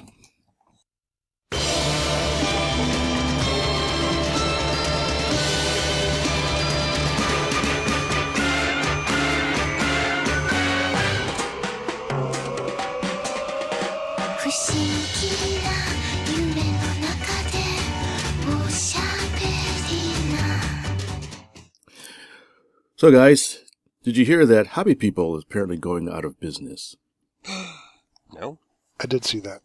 [22.98, 23.60] So, guys,
[24.02, 26.96] did you hear that Hobby People is apparently going out of business?
[28.34, 28.58] No?
[29.00, 29.62] I did see that.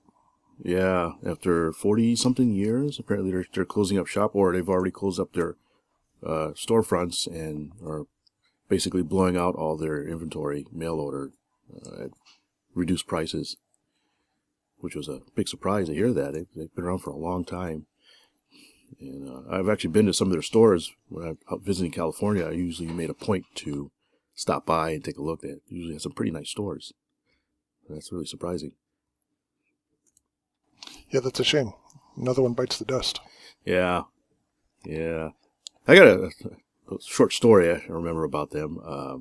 [0.63, 5.19] Yeah, after 40 something years, apparently they're, they're closing up shop or they've already closed
[5.19, 5.57] up their
[6.25, 8.05] uh, storefronts and are
[8.69, 11.31] basically blowing out all their inventory mail order
[11.75, 12.11] uh, at
[12.73, 13.57] reduced prices,
[14.77, 16.33] which was a big surprise to hear that.
[16.33, 17.87] They've, they've been around for a long time.
[18.99, 22.45] And uh, I've actually been to some of their stores when I'm out visiting California.
[22.45, 23.91] I usually made a point to
[24.35, 25.41] stop by and take a look.
[25.41, 26.93] They usually have some pretty nice stores.
[27.89, 28.71] That's really surprising.
[31.09, 31.73] Yeah, that's a shame.
[32.17, 33.19] Another one bites the dust.
[33.65, 34.03] Yeah,
[34.85, 35.29] yeah.
[35.87, 36.31] I got a,
[36.91, 38.79] a short story I remember about them.
[38.83, 39.17] Uh,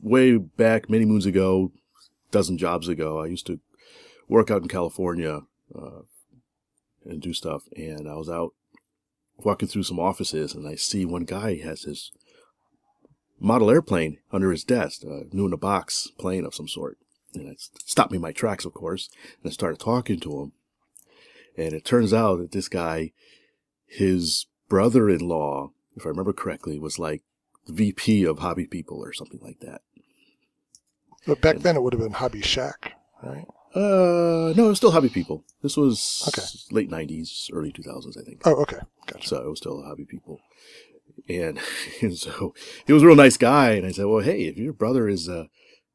[0.00, 1.72] way back, many moons ago,
[2.30, 3.60] dozen jobs ago, I used to
[4.28, 5.42] work out in California
[5.74, 6.02] uh,
[7.04, 7.62] and do stuff.
[7.76, 8.54] And I was out
[9.38, 12.12] walking through some offices, and I see one guy has his
[13.38, 16.98] model airplane under his desk, uh, new in a box plane of some sort.
[17.34, 19.10] And it stopped me in my tracks, of course,
[19.42, 20.52] and I started talking to him.
[21.56, 23.12] And it turns out that this guy,
[23.86, 27.22] his brother-in-law, if I remember correctly, was like
[27.66, 29.82] the VP of Hobby People or something like that.
[31.26, 33.46] But back then it would have been Hobby Shack, right?
[33.76, 35.44] Uh, no, it was still Hobby People.
[35.62, 36.74] This was Okay.
[36.74, 38.40] late '90s, early 2000s, I think.
[38.46, 38.78] Oh, okay.
[39.06, 39.28] Gotcha.
[39.28, 40.40] So it was still Hobby People.
[41.28, 41.60] And,
[42.00, 42.54] and so
[42.86, 43.72] he was a real nice guy.
[43.72, 45.44] And I said, well, hey, if your brother is uh,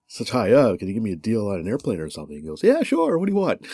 [0.08, 2.36] such high up, can you give me a deal on an airplane or something?
[2.36, 3.18] He goes, yeah, sure.
[3.18, 3.66] What do you want?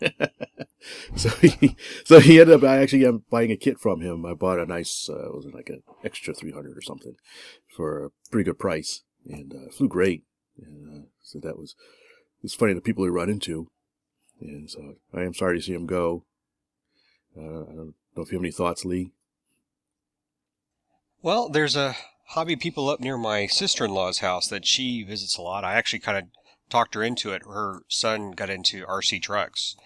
[1.16, 4.24] so he, so he ended up, I actually am buying a kit from him.
[4.24, 7.14] I bought a nice, uh, it was like an extra 300 or something
[7.76, 10.24] for a pretty good price and uh, flew great.
[10.58, 11.74] And uh, so that was,
[12.42, 13.68] it's funny the people we run into.
[14.40, 16.24] And so I am sorry to see him go.
[17.36, 19.12] Uh, I don't know if you have any thoughts, Lee.
[21.22, 21.96] Well, there's a
[22.28, 25.64] hobby people up near my sister-in-law's house that she visits a lot.
[25.64, 26.24] I actually kind of
[26.70, 27.42] talked her into it.
[27.44, 29.76] Her son got into RC trucks.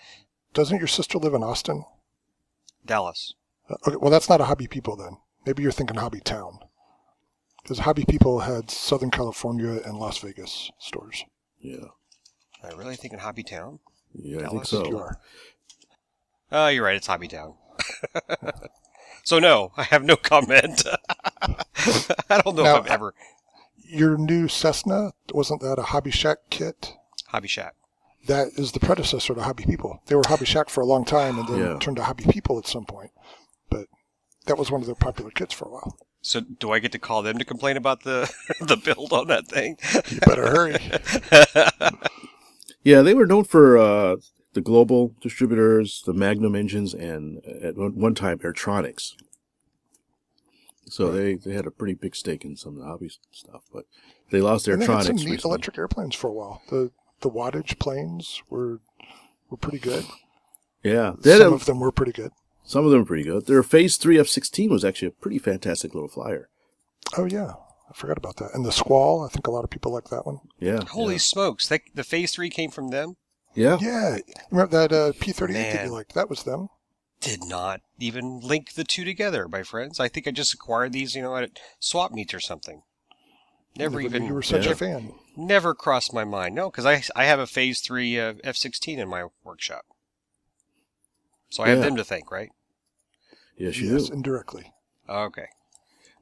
[0.53, 1.85] Doesn't your sister live in Austin?
[2.87, 3.35] Dallas.
[3.69, 5.17] Uh, Okay, well, that's not a Hobby People then.
[5.47, 6.59] Maybe you're thinking Hobby Town.
[7.63, 11.25] Because Hobby People had Southern California and Las Vegas stores.
[11.61, 11.87] Yeah.
[12.65, 13.79] Am I really thinking Hobby Town?
[14.15, 14.87] Yeah, I think so.
[14.87, 15.19] You are.
[16.53, 16.97] Oh, you're right.
[16.97, 17.55] It's Hobby Town.
[19.25, 20.85] so no, I have no comment.
[21.43, 23.15] I don't know Now, if I've ever
[23.85, 26.95] Your new Cessna, wasn't that a Hobby Shack kit?
[27.29, 27.75] Hobby Shack.
[28.27, 30.01] That is the predecessor to Hobby People.
[30.07, 31.79] They were Hobby Shack for a long time and then Yeah.
[31.79, 33.11] turned to Hobby People at some point.
[33.69, 33.87] But
[34.47, 35.99] that was one of their popular kits for a while.
[36.23, 39.47] So do I get to call them to complain about the the build on that
[39.47, 39.77] thing?
[40.09, 40.79] You better hurry.
[42.85, 44.17] Yeah, they were known for uh,
[44.53, 49.15] the global distributors, the Magnum engines, and at one time Airtronics.
[50.87, 53.87] So they, they had a pretty big stake in some of the hobby stuff, but
[54.31, 55.49] they lost and they had some neat recently.
[55.51, 56.63] electric airplanes for a while.
[56.69, 58.81] The the wattage planes were
[59.49, 60.05] were pretty good.
[60.83, 62.33] Yeah, Some a- of them were pretty good.
[62.65, 63.47] some of them were pretty good.
[63.47, 66.51] Their Phase Three F sixteen was actually a pretty fantastic little flyer.
[67.17, 67.55] Oh yeah,
[67.95, 68.51] I forgot about that.
[68.55, 70.41] And the Squall, I think a lot of people like that one.
[70.59, 71.19] Yeah, Holy yeah.
[71.19, 71.69] smokes!
[71.69, 73.17] They, the Phase Three came from them.
[73.55, 74.19] yeah, Yeah,
[74.51, 76.15] remember that uh, P38 that you liked?
[76.15, 76.69] That was them.
[77.21, 79.99] Did not even link the two together, my friends.
[80.01, 82.83] I think I just acquired these, you know, at swap meets or something.
[83.77, 84.73] Never Never knew even You were such yeah.
[84.73, 85.13] a fan.
[85.37, 86.55] never crossed my mind.
[86.55, 89.85] No, because I I have a Phase Three uh, F-16 in my workshop,
[91.49, 92.51] so I have them to thank, right?
[93.57, 94.15] yes, you yes, do.
[94.15, 94.73] indirectly.
[95.09, 95.47] Okay.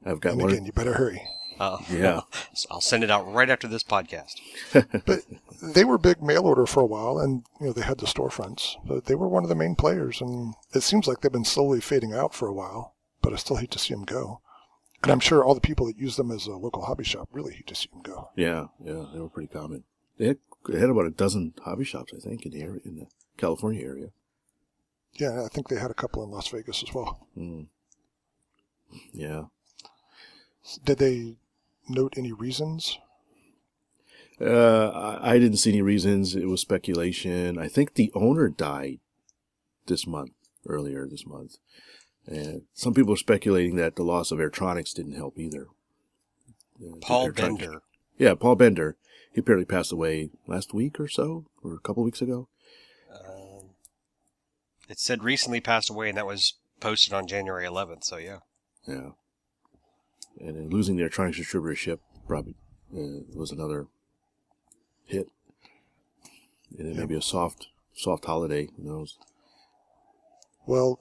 [0.05, 0.51] I've got And one.
[0.51, 1.21] again, you better hurry.
[1.59, 2.21] Uh, Yeah.
[2.71, 4.35] I'll send it out right after this podcast.
[5.05, 5.21] But
[5.61, 8.75] they were big mail order for a while, and you know they had the storefronts.
[8.85, 11.79] But they were one of the main players, and it seems like they've been slowly
[11.81, 12.95] fading out for a while.
[13.21, 14.41] But I still hate to see them go.
[15.01, 17.53] And I'm sure all the people that use them as a local hobby shop really
[17.53, 18.29] hate to see them go.
[18.35, 19.83] Yeah, yeah, they were pretty common.
[20.17, 20.37] They had,
[20.69, 23.83] they had about a dozen hobby shops, I think, in the area, in the California
[23.85, 24.09] area.
[25.13, 27.27] Yeah, I think they had a couple in Las Vegas as well.
[27.37, 27.67] Mm.
[29.11, 29.45] Yeah.
[30.85, 31.35] Did they
[31.87, 32.97] note any reasons?
[34.41, 34.89] Uh,
[35.21, 36.35] I, I didn't see any reasons.
[36.35, 37.57] It was speculation.
[37.57, 38.99] I think the owner died
[39.85, 40.31] this month,
[40.67, 41.57] earlier this month.
[42.25, 45.67] And some people are speculating that the loss of Airtronics didn't help either.
[46.81, 47.81] Uh, Paul Airtronics- Bender.
[48.17, 48.95] Yeah, Paul Bender.
[49.33, 52.47] He apparently passed away last week or so, or a couple weeks ago.
[53.11, 53.71] Um,
[54.87, 58.03] it said recently passed away, and that was posted on January 11th.
[58.03, 58.39] So yeah.
[58.87, 59.11] Yeah.
[60.39, 62.55] And then losing the Airtronics distributorship probably
[62.93, 63.87] uh, was another
[65.05, 65.27] hit.
[66.77, 66.99] And then Yeah.
[67.01, 68.67] maybe a soft, soft holiday.
[68.77, 69.17] Who knows?
[70.65, 70.99] Well,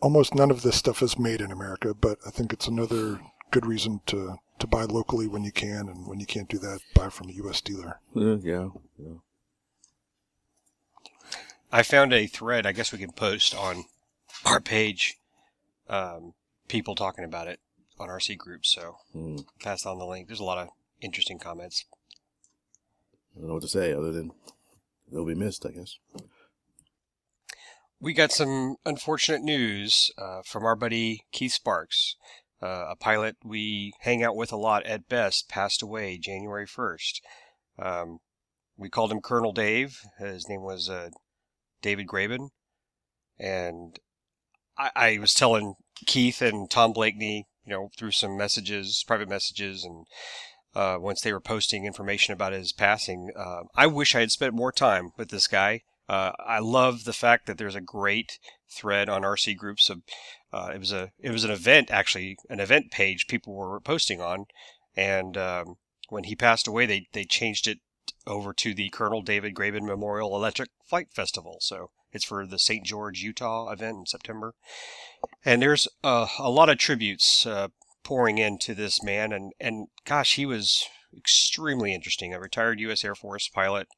[0.00, 3.66] almost none of this stuff is made in America, but I think it's another good
[3.66, 7.08] reason to, to buy locally when you can, and when you can't do that, buy
[7.08, 7.60] from a U.S.
[7.60, 8.00] dealer.
[8.16, 9.14] Uh, yeah, yeah.
[11.72, 12.66] I found a thread.
[12.66, 13.84] I guess we can post on
[14.44, 15.18] our page.
[15.88, 16.34] Um,
[16.68, 17.60] people talking about it.
[17.98, 18.96] On RC groups, so
[19.62, 20.26] passed on the link.
[20.26, 20.68] There's a lot of
[21.00, 21.84] interesting comments.
[23.34, 24.32] I don't know what to say other than
[25.10, 25.98] they'll be missed, I guess.
[28.00, 32.16] We got some unfortunate news uh, from our buddy Keith Sparks,
[32.62, 37.20] uh, a pilot we hang out with a lot at best, passed away January 1st.
[37.78, 38.18] Um,
[38.76, 40.00] we called him Colonel Dave.
[40.18, 41.10] His name was uh,
[41.82, 42.50] David Graben.
[43.38, 43.98] And
[44.78, 45.74] I, I was telling
[46.06, 50.06] Keith and Tom Blakeney, you know, through some messages, private messages, and
[50.74, 54.54] uh, once they were posting information about his passing, uh, I wish I had spent
[54.54, 55.82] more time with this guy.
[56.08, 58.38] Uh, I love the fact that there's a great
[58.70, 60.02] thread on RC groups of
[60.52, 64.20] uh, it was a it was an event actually an event page people were posting
[64.20, 64.46] on,
[64.96, 65.76] and um,
[66.08, 67.78] when he passed away, they they changed it
[68.26, 71.56] over to the Colonel David Graben Memorial Electric Flight Festival.
[71.60, 72.84] So it's for the St.
[72.84, 74.54] George, Utah event in September,
[75.44, 77.68] and there's uh, a lot of tributes uh,
[78.04, 80.84] pouring into this man, and and gosh, he was
[81.16, 82.34] extremely interesting.
[82.34, 83.04] A retired U.S.
[83.04, 83.88] Air Force pilot.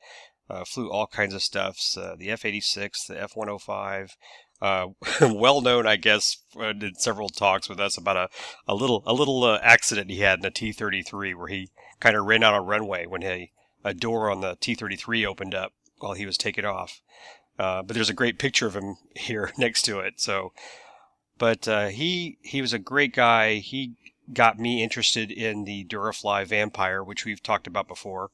[0.50, 4.12] Uh, flew all kinds of stuffs, uh, the F-86, the F-105,
[4.60, 4.88] uh,
[5.20, 8.28] well known, I guess, uh, did several talks with us about a,
[8.66, 12.42] a little a little accident he had in a T-33 where he kind of ran
[12.42, 13.50] out of runway when a,
[13.84, 17.00] a door on the T-33 opened up while he was taking off.
[17.58, 20.20] Uh, but there's a great picture of him here next to it.
[20.20, 20.52] So,
[21.38, 23.56] but uh, he he was a great guy.
[23.56, 23.94] He
[24.32, 28.30] got me interested in the Durafly Vampire, which we've talked about before,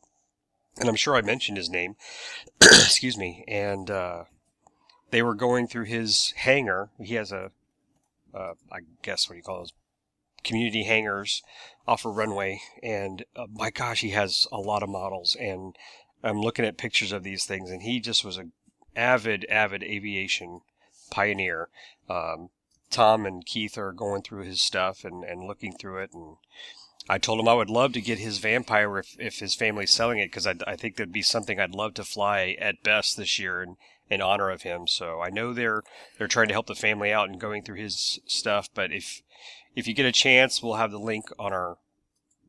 [0.79, 1.97] and I'm sure I mentioned his name.
[2.61, 3.91] Excuse me, and.
[3.91, 4.25] Uh,
[5.15, 6.91] they were going through his hangar.
[7.01, 7.53] He has a,
[8.35, 9.73] uh, I guess what do you call those,
[10.43, 11.41] community hangars
[11.87, 12.61] off a runway.
[12.83, 15.37] And uh, my gosh, he has a lot of models.
[15.39, 15.77] And
[16.25, 18.47] I'm looking at pictures of these things, and he just was a
[18.97, 20.61] avid, avid aviation
[21.11, 21.69] pioneer.
[22.09, 22.51] Um,
[22.91, 26.13] Tom and Keith are going through his stuff and, and looking through it.
[26.13, 26.37] And
[27.09, 30.19] I told him I would love to get his Vampire if, if his family's selling
[30.19, 33.39] it, because I, I think that'd be something I'd love to fly at best this
[33.39, 33.63] year.
[33.63, 33.77] And
[34.11, 34.87] in honor of him.
[34.87, 35.83] So I know they're
[36.19, 38.69] they're trying to help the family out and going through his stuff.
[38.75, 39.23] But if
[39.75, 41.79] if you get a chance, we'll have the link on our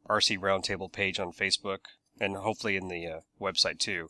[0.08, 1.80] RC Roundtable page on Facebook
[2.20, 4.10] and hopefully in the uh, website too.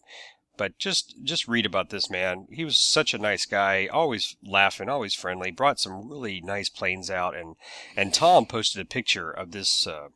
[0.57, 2.47] But just just read about this man.
[2.49, 5.51] He was such a nice guy, always laughing, always friendly.
[5.51, 7.55] Brought some really nice planes out, and
[7.95, 9.85] and Tom posted a picture of this.
[9.85, 10.09] Uh,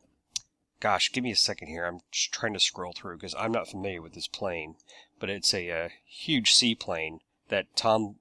[0.80, 1.84] gosh, give me a second here.
[1.84, 4.76] I'm trying to scroll through because I'm not familiar with this plane
[5.20, 8.16] but it's a, uh huge seaplane that Tom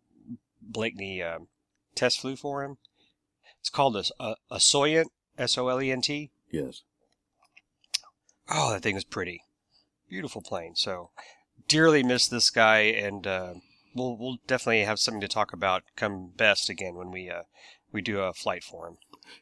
[0.61, 1.39] Blakeney uh,
[1.95, 2.78] test flew for him.
[3.59, 6.30] It's called a, a, a Solent, S-O-L-E-N-T.
[6.51, 6.84] Yes.
[8.49, 9.43] Oh, that thing is pretty.
[10.09, 10.76] Beautiful plane.
[10.76, 11.11] So,
[11.70, 13.53] dearly miss this guy, and uh,
[13.95, 17.43] we'll we'll definitely have something to talk about come best again when we uh,
[17.93, 18.97] we do a flight for him.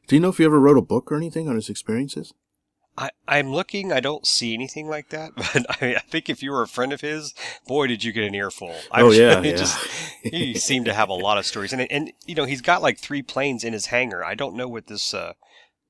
[0.07, 2.33] Do you know if he ever wrote a book or anything on his experiences?
[2.97, 3.91] I, I'm looking.
[3.91, 6.91] I don't see anything like that, but I, I think if you were a friend
[6.91, 7.33] of his,
[7.67, 8.75] boy, did you get an earful.
[8.91, 9.55] I'm Oh, yeah, he yeah.
[9.55, 9.87] Just,
[10.23, 12.99] he seemed to have a lot of stories, and and you know he's got like
[12.99, 14.23] three planes in his hangar.
[14.23, 15.33] I don't know what this uh,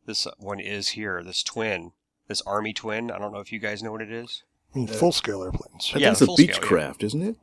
[0.06, 1.24] this one is here.
[1.24, 1.94] This twin,
[2.28, 3.10] this Army twin.
[3.10, 4.44] I don't know if you guys know what it is.
[4.78, 5.92] I mean, full scale airplanes.
[5.94, 6.60] I Yeah, think it's a full scale, yeah.
[6.60, 7.36] Beechcraft, isn't it?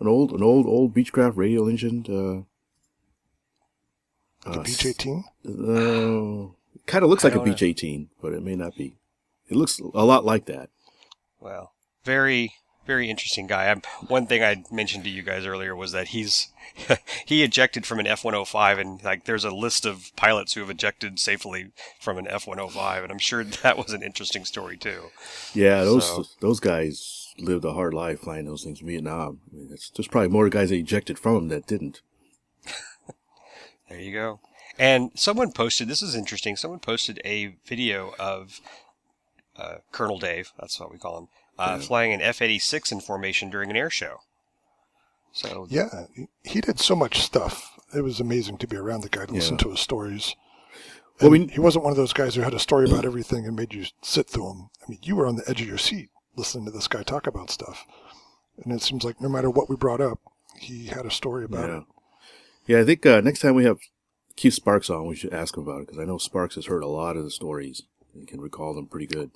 [0.00, 2.08] An old, an old, old Beechcraft radial engined.
[2.08, 2.42] Uh,
[4.44, 5.24] The uh, Beech 18.
[5.44, 6.48] Uh,
[6.86, 7.52] kind of looks I like a don't know.
[7.52, 8.96] Beech 18, but it may not be.
[9.48, 10.70] It looks a lot like that.
[11.40, 11.72] Well,
[12.04, 12.52] very
[12.86, 13.68] very interesting guy.
[13.70, 16.48] I'm, one thing I mentioned to you guys earlier was that he's
[17.26, 21.18] he ejected from an F105, and like there's a list of pilots who have ejected
[21.18, 25.10] safely from an F105, and I'm sure that was an interesting story too.
[25.54, 29.40] Yeah, those So- those guys lived a hard life flying those things in Vietnam.
[29.52, 32.00] I mean, it's, there's probably more guys that ejected from them that didn't.
[33.88, 34.40] There you go.
[34.78, 38.60] And someone posted, this is interesting, someone posted a video of
[39.56, 41.28] uh, Colonel Dave, that's what we call him,
[41.58, 41.86] uh, Yeah.
[41.86, 44.20] flying an F 86 in formation during an air show.
[45.32, 47.78] So, Yeah, he- he did so much stuff.
[47.94, 50.34] It was amazing to be around the guy to listen to his stories.
[51.20, 53.46] Well, And we- he wasn't one of those guys who had a story about everything
[53.46, 54.70] and made you sit through him.
[54.82, 57.26] I mean, you were on the edge of your seat listening to this guy talk
[57.26, 57.86] about stuff.
[58.62, 60.20] And it seems like no matter what we brought up,
[60.58, 61.78] he had a story about Yeah.
[61.78, 61.84] it.
[62.66, 63.78] Yeah, I think uh, next time we have
[64.36, 66.82] Keith Sparks on, we should ask him about it because I know Sparks has heard
[66.82, 67.82] a lot of the stories
[68.14, 69.30] and can recall them pretty good.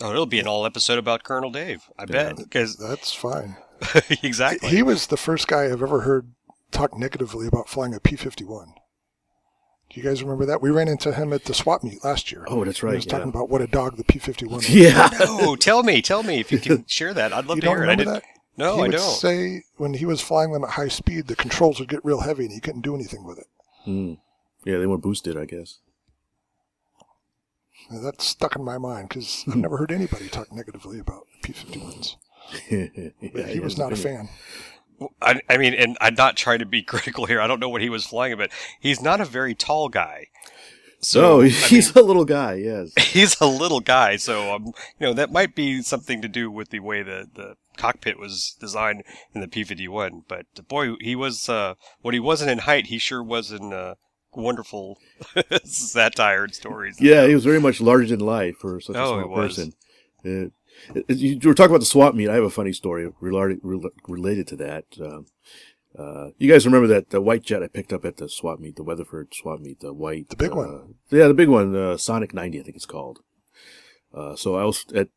[0.00, 2.36] Oh, it'll be an all episode about Colonel Dave, I bet.
[2.36, 3.56] Because, That's fine.
[4.22, 4.68] exactly.
[4.68, 6.32] He was the first guy I've ever heard
[6.70, 8.74] talk negatively about flying a P 51.
[9.92, 10.62] Do you guys remember that?
[10.62, 12.44] We ran into him at the swap meet last year.
[12.46, 12.90] Oh, that's right.
[12.90, 12.98] He right.
[12.98, 14.70] was talking about what a dog the P 51 was.
[14.70, 15.10] yeah.
[15.20, 17.32] No, tell me, tell me if you can share that.
[17.32, 17.90] I'd love You to don't hear it.
[17.90, 18.12] I didn't.
[18.14, 18.22] that?
[18.56, 19.00] No, he I would don't.
[19.00, 22.44] say when he was flying them at high speed, the controls would get real heavy
[22.44, 23.46] and he couldn't do anything with it.
[23.86, 24.18] Mm.
[24.64, 25.78] Yeah, they weren't boosted, I guess.
[27.90, 32.16] Now, That's stuck in my mind because I've never heard anybody talk negatively about P-51s.
[33.32, 34.28] But he was not a fan.
[35.22, 37.40] I, I mean, and I'm not trying to be critical here.
[37.40, 40.26] I don't know what he was flying, but he's not a very tall guy.
[41.00, 42.54] So So I he's a little guy.
[42.54, 42.92] Yes.
[42.98, 44.66] he's a little guy, so um,
[44.98, 48.56] you know that might be something to do with the way the the cockpit was
[48.60, 50.24] designed in the P51.
[50.28, 53.94] But boy, he was uh, what he wasn't in height, he sure was in uh,
[54.34, 54.98] wonderful
[55.64, 57.00] satire and stories.
[57.00, 59.72] Yeah, he was very much larger than life for such a Oh, small person.
[60.24, 60.52] Uh, it-
[61.08, 62.28] you you were talking about the swap meet.
[62.28, 63.60] I have a funny story related
[64.08, 64.84] related to that.
[65.00, 65.26] Um,
[65.98, 68.76] uh, you guys remember that the white jet I picked up at the swap meet,
[68.76, 70.94] the Weatherford swap meet, the white, The big uh, one.
[71.10, 73.18] Yeah, the big one, uh, Sonic 90, I think it's called.
[74.14, 75.08] Uh, so I was at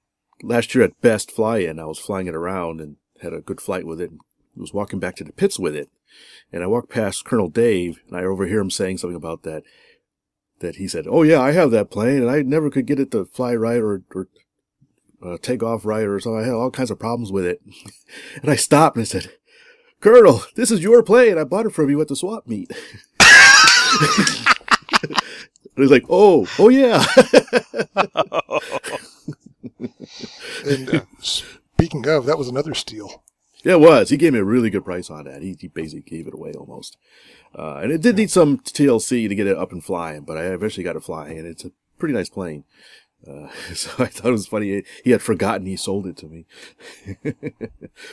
[0.42, 1.80] last year at Best Fly In.
[1.80, 4.10] I was flying it around and had a good flight with it.
[4.10, 4.20] And
[4.56, 5.90] was walking back to the pits with it,
[6.52, 9.64] and I walked past Colonel Dave, and I overhear him saying something about that.
[10.60, 13.12] That he said, "Oh yeah, I have that plane, and I never could get it
[13.12, 14.28] to fly right or or
[15.22, 16.42] uh, take off right or something.
[16.42, 17.62] I had all kinds of problems with it."
[18.42, 19.32] and I stopped and I said,
[20.00, 21.38] "Colonel, this is your plane.
[21.38, 22.72] I bought it from you at the swap meet."
[25.02, 25.18] and
[25.76, 27.04] he's like, "Oh, oh yeah."
[30.66, 33.24] And uh, speaking of, that was another steal.
[33.64, 34.10] Yeah, it was.
[34.10, 35.42] He gave me a really good price on that.
[35.42, 36.98] He, he basically gave it away almost.
[37.58, 40.46] Uh, and it did need some TLC to get it up and flying, but I
[40.46, 42.66] eventually got it flying, and it's a pretty nice plane.
[43.26, 44.84] Uh, so I thought it was funny.
[45.04, 46.46] He had forgotten he sold it to me.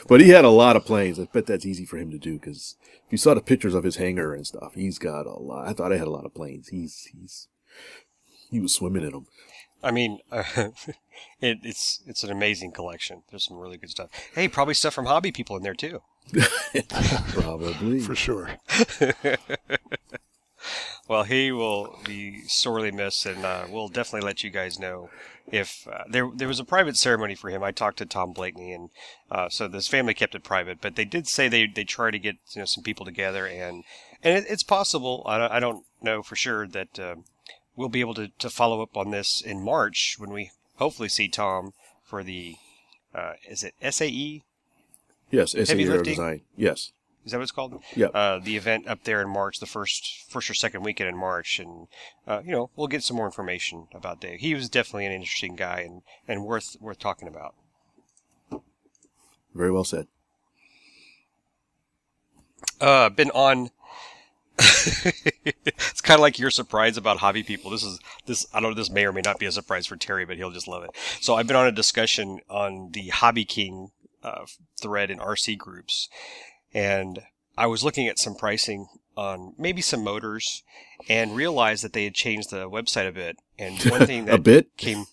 [0.07, 1.19] but he had a lot of planes.
[1.19, 2.75] I bet that's easy for him to do because
[3.05, 5.67] if you saw the pictures of his hangar and stuff, he's got a lot.
[5.67, 6.69] I thought I had a lot of planes.
[6.69, 7.47] He's, he's,
[8.49, 9.27] he was swimming in them.
[9.83, 10.43] I mean, uh,
[11.41, 13.23] it, it's it's an amazing collection.
[13.29, 14.09] There's some really good stuff.
[14.33, 16.01] Hey, probably stuff from hobby people in there too.
[17.33, 17.99] Probably.
[17.99, 18.51] For sure.
[21.11, 25.09] Well, he will be sorely missed, and uh, we'll definitely let you guys know
[25.51, 27.63] if uh, there there was a private ceremony for him.
[27.63, 28.91] I talked to Tom Blakeney, and
[29.29, 32.17] uh, so this family kept it private, but they did say they they try to
[32.17, 33.83] get you know some people together, and
[34.23, 35.23] and it, it's possible.
[35.25, 37.25] I don't, I don't know for sure that um
[37.75, 41.27] we'll be able to to follow up on this in March when we hopefully see
[41.27, 42.55] Tom for the
[43.13, 44.43] uh, is it SAE?
[45.31, 46.13] yes, SA Heavy Aero lifting?
[46.13, 46.41] Design.
[46.55, 46.91] Yes.
[47.23, 47.83] Is that what it's called?
[47.95, 48.07] Yeah.
[48.07, 51.59] Uh, the event up there in March, the first first or second weekend in March,
[51.59, 51.87] and
[52.27, 54.39] uh, you know we'll get some more information about Dave.
[54.39, 57.53] He was definitely an interesting guy and, and worth worth talking about.
[59.53, 60.07] Very well said.
[62.79, 63.69] Uh, been on.
[65.65, 67.71] it's kind of like your surprise about hobby people.
[67.71, 68.45] This is this.
[68.53, 68.75] I don't know.
[68.75, 70.91] This may or may not be a surprise for Terry, but he'll just love it.
[71.19, 73.91] So I've been on a discussion on the Hobby King
[74.23, 74.45] uh,
[74.79, 76.09] thread in RC groups,
[76.73, 77.23] and
[77.57, 78.87] I was looking at some pricing
[79.17, 80.63] on maybe some motors,
[81.09, 83.37] and realized that they had changed the website a bit.
[83.57, 84.77] And one thing that a bit.
[84.77, 85.05] came,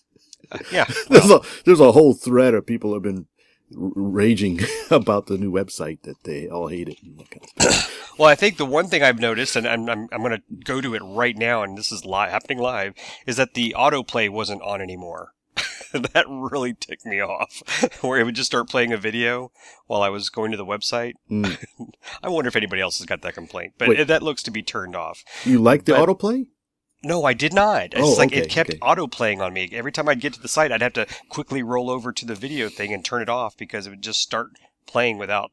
[0.51, 3.25] uh, yeah, there's a there's a whole thread of people have been
[3.71, 4.59] raging
[4.91, 6.97] about the new website that they all hate it.
[7.29, 7.95] Kind of.
[8.19, 10.81] Well, I think the one thing I've noticed, and I'm, I'm, I'm going to go
[10.81, 12.93] to it right now, and this is li- happening live,
[13.25, 15.31] is that the autoplay wasn't on anymore.
[15.93, 17.61] that really ticked me off,
[18.01, 19.53] where it would just start playing a video
[19.87, 21.13] while I was going to the website.
[21.31, 21.57] Mm.
[22.21, 24.01] I wonder if anybody else has got that complaint, but Wait.
[24.01, 25.23] it, that looks to be turned off.
[25.45, 26.47] You like the But- autoplay?
[27.01, 27.93] No, I did not.
[27.93, 28.79] It's Oh, like okay, it kept okay.
[28.81, 29.69] auto playing on me.
[29.71, 32.35] Every time I'd get to the site, I'd have to quickly roll over to the
[32.35, 34.49] video thing and turn it off because it would just start
[34.85, 35.51] playing without,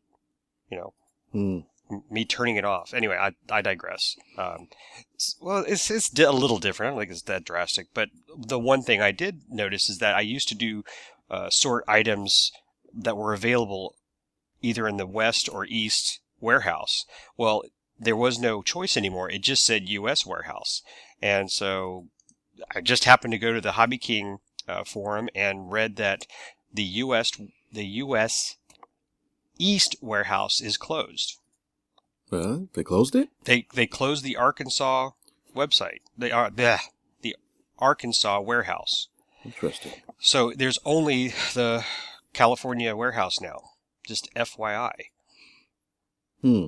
[0.71, 0.93] you know,
[1.33, 1.61] Hmm.
[1.91, 2.93] m- me turning it off.
[2.93, 4.17] Anyway, I, I digress.
[4.37, 4.69] Um,
[5.41, 6.89] well, it's it's a little different.
[6.89, 10.17] I don't think it's that drastic, but the one thing I did notice is that
[10.17, 10.85] I used to do
[11.31, 12.51] uh, sort items
[12.93, 13.95] that were available
[14.63, 17.05] either in the west or east warehouse.
[17.37, 17.63] Well,
[17.99, 19.31] there was no choice anymore.
[19.31, 20.27] It just said U.S.
[20.27, 20.83] warehouse,
[21.23, 22.07] and so
[22.75, 24.39] I just happened to go to the Hobby King
[24.69, 26.27] uh, forum and read that
[26.73, 27.33] the U.S.
[27.73, 28.57] the U.S.
[29.59, 31.39] East warehouse is closed.
[32.31, 33.29] Uh, they closed it.
[33.45, 35.11] They they closed the Arkansas
[35.55, 36.01] website.
[36.17, 36.79] They are the
[37.23, 37.37] the
[37.79, 39.09] Arkansas warehouse.
[39.45, 39.93] Interesting.
[40.19, 41.85] So there's only the
[42.33, 43.61] California warehouse now.
[44.07, 44.93] Just FYI.
[46.43, 46.67] Hmm.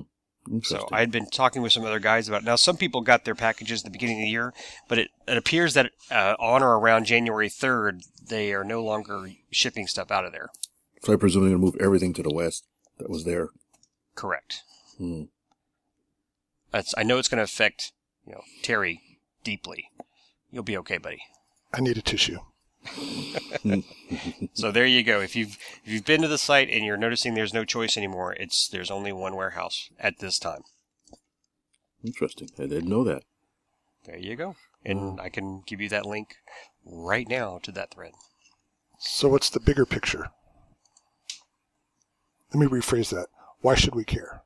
[0.51, 0.79] Interesting.
[0.79, 2.41] So I had been talking with some other guys about.
[2.41, 2.45] It.
[2.45, 4.53] Now some people got their packages at the beginning of the year,
[4.87, 9.29] but it, it appears that uh, on or around January 3rd they are no longer
[9.51, 10.49] shipping stuff out of there.
[11.03, 12.65] So I presume they're gonna move everything to the west
[12.97, 13.49] that was there.
[14.15, 14.63] Correct.
[14.97, 15.23] Hmm.
[16.71, 16.93] That's.
[16.97, 17.93] I know it's going to affect
[18.25, 19.01] you know Terry
[19.43, 19.89] deeply.
[20.51, 21.21] You'll be okay, buddy.
[21.73, 22.39] I need a tissue.
[24.53, 25.21] So there you go.
[25.21, 28.33] If you've if you've been to the site and you're noticing there's no choice anymore,
[28.33, 30.61] it's there's only one warehouse at this time.
[32.03, 32.49] Interesting.
[32.57, 33.23] I didn't know that.
[34.05, 34.55] There you go.
[34.85, 35.21] And mm.
[35.21, 36.35] I can give you that link
[36.85, 38.13] right now to that thread.
[38.99, 40.31] So what's the bigger picture?
[42.53, 43.27] Let me rephrase that.
[43.61, 44.41] Why should we care?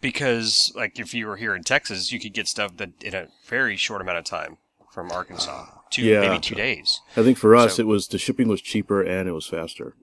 [0.00, 3.28] Because, like, if you were here in Texas, you could get stuff that in a
[3.46, 4.58] very short amount of time
[4.92, 5.83] from Arkansas, ah.
[5.94, 6.20] Two Yeah.
[6.20, 7.00] maybe two days.
[7.16, 9.96] I think for us, So- it was the shipping was cheaper and it was faster.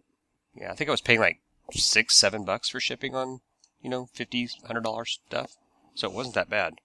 [0.55, 3.41] Yeah, I think I was paying like six, seven bucks for shipping on,
[3.81, 5.55] you know, fifty, hundred dollars stuff.
[5.95, 6.75] So it wasn't that bad.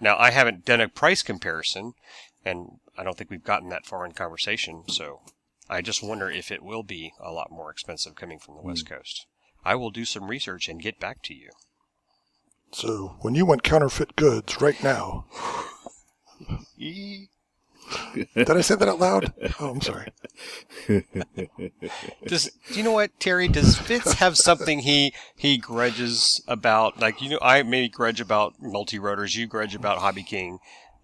[0.00, 1.94] Now I haven't done a price comparison,
[2.44, 4.84] and I don't think we've gotten that far in conversation.
[4.88, 5.20] So
[5.68, 8.88] I just wonder if it will be a lot more expensive coming from the West
[8.88, 8.94] hmm.
[8.94, 9.26] Coast.
[9.64, 11.50] I will do some research and get back to you.
[12.72, 15.26] So when you want counterfeit goods right now,
[18.34, 19.32] did I say that out loud?
[19.60, 20.08] Oh, I'm sorry.
[22.26, 23.48] Does do you know what Terry?
[23.48, 27.00] Does Fitz have something he he grudges about?
[27.00, 29.36] Like you know, I maybe grudge about multi rotors.
[29.36, 30.58] You grudge about Hobby King.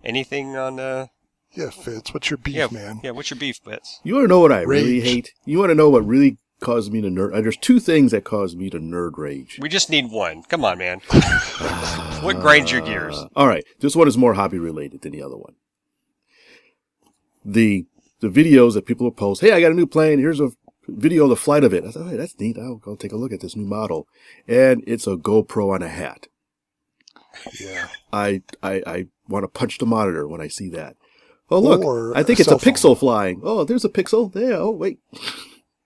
[0.05, 1.07] Anything on uh?
[1.53, 3.01] Yeah, Fitz, what's your beef, Yeah, man?
[3.03, 3.11] yeah.
[3.11, 4.01] What's your beef, Fitz?
[4.05, 5.33] You want to know what I really hate?
[5.47, 7.35] You want to know what really caused me to nerd?
[7.35, 9.59] uh, There's two things that caused me to nerd rage.
[9.61, 10.43] We just need one.
[10.45, 11.01] Come on, man.
[12.21, 13.17] what grinds your gears?
[13.17, 15.55] Uh, all right, this one is more hobby related than the other one.
[17.53, 17.87] The
[18.21, 19.41] the videos that people will post.
[19.41, 20.19] Hey, I got a new plane.
[20.19, 20.51] Here's a
[20.89, 21.85] video of the flight of it.
[21.85, 22.59] I thought, hey, that's neat.
[22.59, 24.07] I'll go take a look at this new model,
[24.47, 26.27] and it's a GoPro on a hat.
[27.61, 27.89] Yeah.
[28.13, 30.97] I I, I want to punch the monitor when I see that.
[31.51, 32.75] Oh look, Or I think a it's a phone.
[32.75, 33.41] pixel flying.
[33.43, 34.35] Oh, there's a pixel.
[34.35, 34.57] Yeah.
[34.59, 34.99] Oh wait,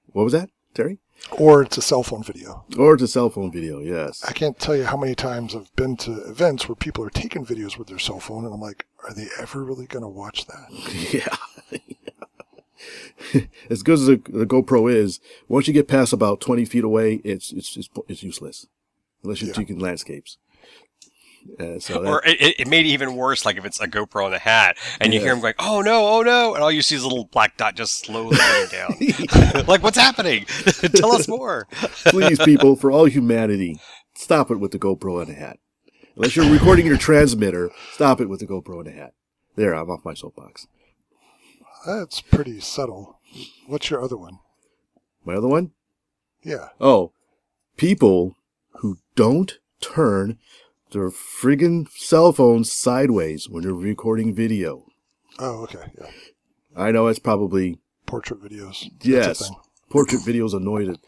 [0.07, 0.99] what was that, Terry?
[1.39, 2.65] Or it's a cell phone video.
[2.77, 3.79] Or it's a cell phone video.
[3.79, 4.25] Yes.
[4.27, 7.47] I can't tell you how many times I've been to events where people are taking
[7.47, 10.47] videos with their cell phone, and I'm like, are they ever really going to watch
[10.47, 10.67] that?
[11.13, 11.37] Yeah.
[13.71, 17.21] as good as the, the GoPro is, once you get past about 20 feet away,
[17.25, 18.67] it's, it's, it's, it's useless.
[19.23, 19.55] Unless you're Yeah.
[19.55, 20.39] taking landscapes.
[21.59, 24.25] Uh, so that, Or it, it- made it even worse, like if it's a GoPro
[24.27, 25.35] on the hat, and you hear Yeah.
[25.35, 27.75] him going, "Oh no, oh no," and all you see is a little black dot
[27.75, 29.65] just slowly going down.
[29.67, 30.45] like, what's happening?
[30.95, 31.67] Tell us more.
[32.07, 33.81] please, people, for all humanity,
[34.15, 35.59] stop it with the GoPro and a hat.
[36.15, 39.15] Unless you're recording your transmitter, stop it with the GoPro and a hat.
[39.57, 40.69] There, I'm off my soapbox.
[41.87, 43.19] That's pretty subtle.
[43.67, 44.39] What's your other one?
[45.25, 45.73] My other one?
[46.43, 46.69] Yeah.
[46.81, 47.13] Oh,
[47.77, 48.37] people
[48.77, 50.39] who don't turn
[50.93, 54.87] their friggin' cell phones sideways when they're recording video.
[55.39, 55.91] Oh, okay.
[55.99, 56.11] Yeah.
[56.77, 58.91] I know it's probably Portrait videos.
[59.03, 59.51] Yes.
[59.89, 60.99] Portrait videos annoy the,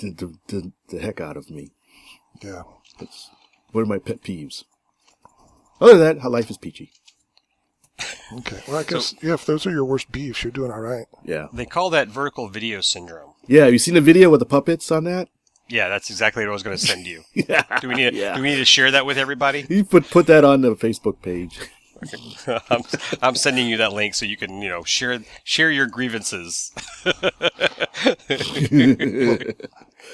[0.00, 1.70] the, the, the, heck out of me.
[2.42, 2.62] Yeah.
[3.00, 3.30] It's
[3.72, 4.64] one of my pet peeves.
[5.80, 6.92] Other than that, how life is peachy.
[8.32, 8.60] Okay.
[8.68, 11.06] Well, I guess, yeah, if those are your worst beefs, you're doing all right.
[11.24, 11.48] Yeah.
[11.52, 13.32] They call that vertical video syndrome.
[13.46, 13.64] Yeah.
[13.64, 15.28] Have you seen the video with the puppets on that?
[15.68, 17.22] Yeah, that's exactly what I was going to send you.
[17.34, 17.64] Yeah.
[17.80, 18.10] Do we need?
[18.10, 18.34] To, Yeah.
[18.36, 19.66] Do we need to share that with everybody?
[19.68, 21.58] You put put that on the Facebook page.
[22.70, 22.82] I'm,
[23.20, 26.72] I'm sending you that link so you can, you know, share share your grievances.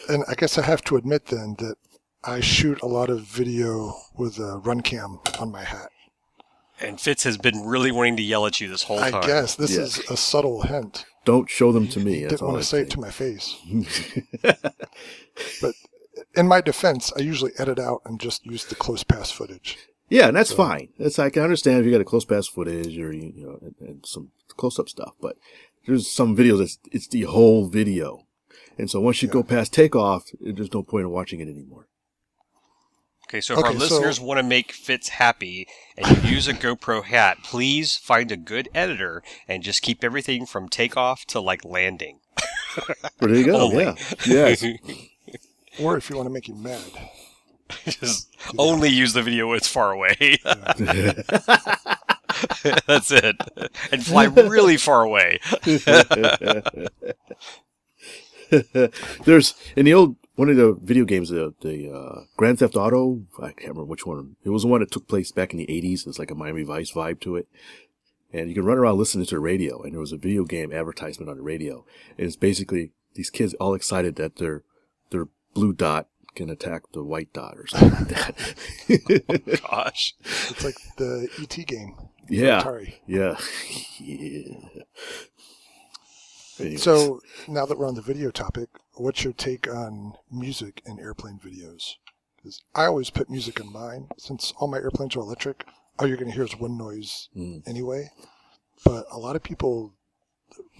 [0.09, 1.77] And I guess I have to admit then that
[2.25, 5.91] I shoot a lot of video with a run cam on my hat.
[6.81, 9.23] And Fitz has been really wanting to yell at you this whole I time.
[9.25, 9.83] I guess this Yeah.
[9.83, 11.07] is a subtle hint.
[11.25, 12.21] Don't show them to me.
[12.21, 12.83] That's Didn't all want I to say say.
[12.83, 13.57] it to my face.
[15.61, 15.75] but
[16.35, 19.79] in my defense, I usually edit out and just use the close pass footage.
[20.09, 20.91] Yeah, and that's fine.
[20.99, 23.75] That's I can understand if you got a close pass footage or you know and,
[23.81, 25.37] and some close up stuff, but
[25.87, 28.25] there's some videos that's it's the whole video,
[28.79, 31.89] and so once you go past takeoff, there's no point in watching it anymore.
[33.29, 35.67] Okay, so if our Okay, so- listeners want to make Fitz happy
[35.99, 40.47] and you use a GoPro hat, please find a good editor and just keep everything
[40.47, 42.21] from takeoff to like landing.
[43.19, 43.59] But there you go.
[43.59, 43.85] Only.
[43.85, 43.95] Yeah.
[44.27, 44.65] Yes.
[45.79, 46.81] Or if you want to make him mad.
[47.87, 50.39] just only use the video when it's far away.
[52.87, 53.37] That's it.
[53.93, 55.41] And fly really far away.
[59.25, 63.23] There's in the old one of the video games, the the uh, Grand Theft Auto.
[63.39, 64.37] I can't remember which one.
[64.45, 66.07] It was the one that took place back in the '80s.
[66.07, 67.49] It's like a Miami Vice vibe to it,
[68.33, 69.83] and you can run around listening to the radio.
[69.83, 71.85] And there was a video game advertisement on the radio,
[72.17, 74.63] and it's basically these kids all excited that their
[75.11, 79.63] their blue dot can attack the white dot or something like that.
[79.71, 80.15] Gosh.
[80.21, 81.97] It's like the ET game.
[82.29, 82.95] yeah, Atari.
[83.07, 83.37] yeah,
[83.99, 84.83] yeah.
[86.59, 86.83] Anyways.
[86.83, 91.39] So now that we're on the video topic, what's your take on music in airplane
[91.45, 91.95] videos?
[92.37, 94.09] Because I always put music in mine.
[94.19, 95.65] Since all my airplanes are electric,
[95.99, 97.67] all you're going to hear is wind noise Mm.
[97.67, 98.11] anyway.
[98.85, 99.93] But a lot of people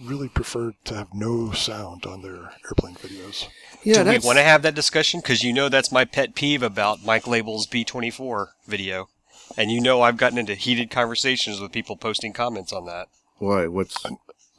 [0.03, 3.47] really prefer to have no sound on their airplane videos.
[3.83, 5.19] yeah, Do we want to have that discussion?
[5.19, 9.09] Because you know that's my pet peeve about Mike Label's B24 video.
[9.57, 13.07] And you know I've gotten into heated conversations with people posting comments on that.
[13.39, 13.67] Why?
[13.67, 13.97] What's?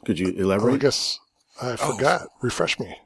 [0.05, 0.33] Could you
[0.71, 1.19] Oh, I guess
[1.61, 1.95] I oh.
[1.95, 2.27] forgot.
[2.41, 2.97] Refresh me.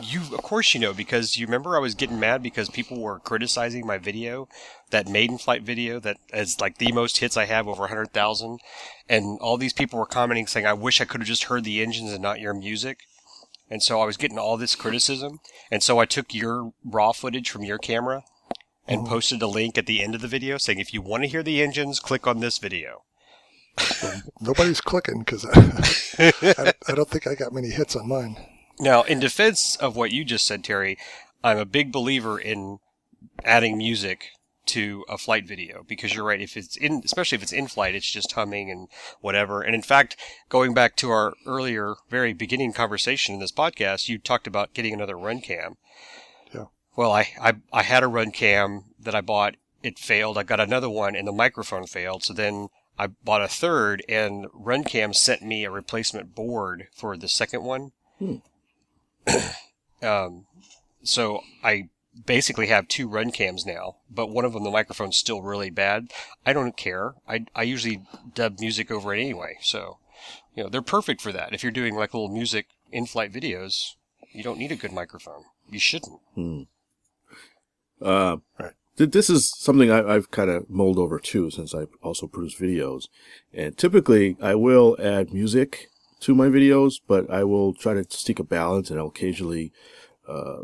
[0.00, 3.18] You, of course, you know because you remember I was getting mad because people were
[3.18, 4.48] criticizing my video,
[4.90, 8.60] that maiden flight video that is like the most hits I have over hundred thousand,
[9.08, 11.82] and all these people were commenting saying I wish I could have just heard the
[11.82, 13.00] engines and not your music,
[13.68, 15.40] and so I was getting all this criticism,
[15.72, 18.22] and so I took your raw footage from your camera,
[18.86, 19.08] and mm-hmm.
[19.08, 21.42] posted a link at the end of the video saying if you want to hear
[21.42, 23.02] the engines, click on this video.
[24.40, 28.36] Nobody's clicking because I, I, I don't think I got many hits on mine.
[28.78, 30.98] Now, in defense of what you just said, Terry,
[31.42, 32.78] I'm a big believer in
[33.44, 34.30] adding music
[34.66, 36.40] to a flight video because you're right.
[36.40, 38.88] If it's in, especially if it's in flight, it's just humming and
[39.20, 39.62] whatever.
[39.62, 40.16] And in fact,
[40.48, 44.94] going back to our earlier, very beginning conversation in this podcast, you talked about getting
[44.94, 45.76] another run cam.
[46.52, 46.66] Yeah.
[46.96, 49.56] Well, I, I, I had a run cam that I bought.
[49.82, 50.38] It failed.
[50.38, 52.24] I got another one and the microphone failed.
[52.24, 52.68] So then
[52.98, 57.92] I bought a third and Runcam sent me a replacement board for the second one.
[60.02, 60.46] um,
[61.02, 61.88] so I
[62.26, 66.12] basically have two run cams now, but one of them the microphone's still really bad.
[66.46, 67.14] I don't care.
[67.28, 68.02] I I usually
[68.34, 69.98] dub music over it anyway, so
[70.54, 71.52] you know they're perfect for that.
[71.52, 73.94] If you're doing like little music in-flight videos,
[74.32, 75.44] you don't need a good microphone.
[75.68, 76.20] You shouldn't.
[78.00, 78.74] Uh, Right.
[78.96, 82.54] Th- this is something I, I've kind of mulled over too, since I also produce
[82.54, 83.08] videos.
[83.52, 85.88] And typically, I will add music
[86.20, 89.72] to my videos, but I will try to seek a balance, and I'll occasionally
[90.28, 90.60] uh,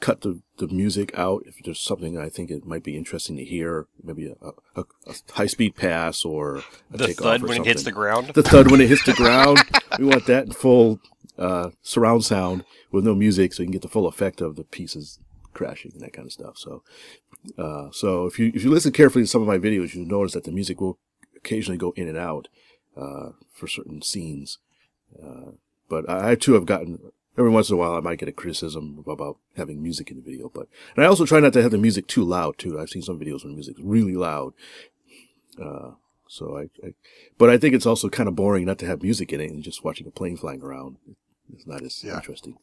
[0.00, 3.44] cut the, the music out if there's something I think it might be interesting to
[3.44, 6.56] hear, maybe a, a, a high speed pass or
[6.92, 8.28] a The thud when it hits the ground.
[8.34, 9.58] the thud when it hits the ground.
[9.96, 10.98] We want that in full
[11.38, 14.64] uh, surround sound with no music, so you can get the full effect of the
[14.64, 15.20] pieces
[15.54, 16.58] crashing and that kind of stuff.
[16.58, 16.82] So,
[17.58, 20.32] uh, so if you if you listen carefully to some of my videos, you'll notice
[20.34, 20.98] that the music will
[21.36, 22.48] occasionally go in and out
[22.96, 24.58] uh, for certain scenes.
[25.22, 25.52] Uh,
[25.88, 26.98] but I, I too have gotten
[27.36, 30.22] every once in a while I might get a criticism about having music in the
[30.22, 30.50] video.
[30.54, 32.78] But and I also try not to have the music too loud too.
[32.80, 34.54] I've seen some videos where the music's really loud.
[35.60, 35.92] Uh,
[36.26, 36.94] so I, I,
[37.38, 39.62] but I think it's also kind of boring not to have music in it and
[39.62, 40.96] just watching a plane flying around.
[41.52, 42.16] It's not as Yeah.
[42.16, 42.56] interesting.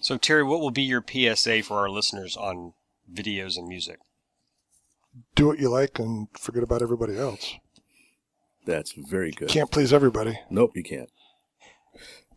[0.00, 2.74] So Terry, what will be your PSA for our listeners on
[3.12, 3.98] videos and music?
[5.34, 7.54] Do what you like and forget about everybody else.
[8.66, 9.48] That's very good.
[9.48, 10.38] Can't please everybody.
[10.50, 11.08] Nope, you can't.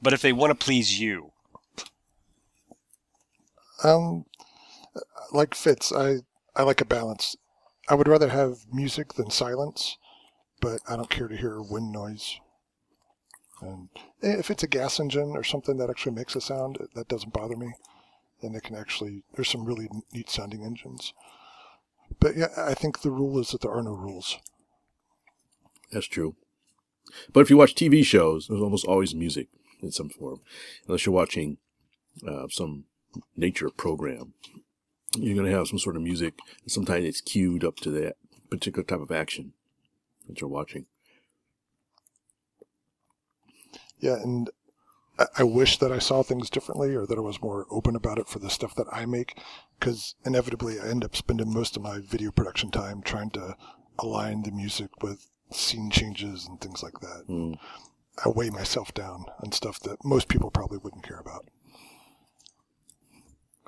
[0.02, 1.32] But if they want to please you,
[3.84, 4.26] Um,
[5.32, 6.18] like Fitz, I
[6.56, 7.36] I like a balance.
[7.88, 9.98] I would rather have music than silence,
[10.60, 12.40] but I don't care to hear wind noise.
[13.62, 13.90] And
[14.22, 17.34] if it's a gas engine or something that actually makes a sound, eh, that doesn't
[17.34, 17.74] bother me.
[18.42, 21.14] And it can actually, there's some really neat sounding engines.
[22.20, 24.38] But yeah, I think the rule is that there are no rules.
[25.92, 26.36] That's true.
[27.34, 29.48] But if you watch TV shows, there's almost always music
[29.82, 30.42] in some form,
[30.88, 31.58] unless you're watching
[32.28, 32.86] uh, some
[33.36, 34.34] nature program.
[35.16, 36.36] You're going to have some sort of music.
[36.68, 38.18] Sometimes it's cued up to that
[38.50, 39.54] particular type of action
[40.28, 40.86] that you're watching.
[44.00, 44.50] Yeah, and
[45.18, 48.18] I- I wish that I saw things differently or that I was more open about
[48.20, 49.38] it for the stuff that I make,
[49.80, 53.58] because inevitably I end up spending most of my video production time trying to
[53.98, 57.26] align the music with scene changes and things like that.
[57.28, 57.58] Mm.
[58.24, 61.46] I weigh myself down on stuff that most people probably wouldn't care about.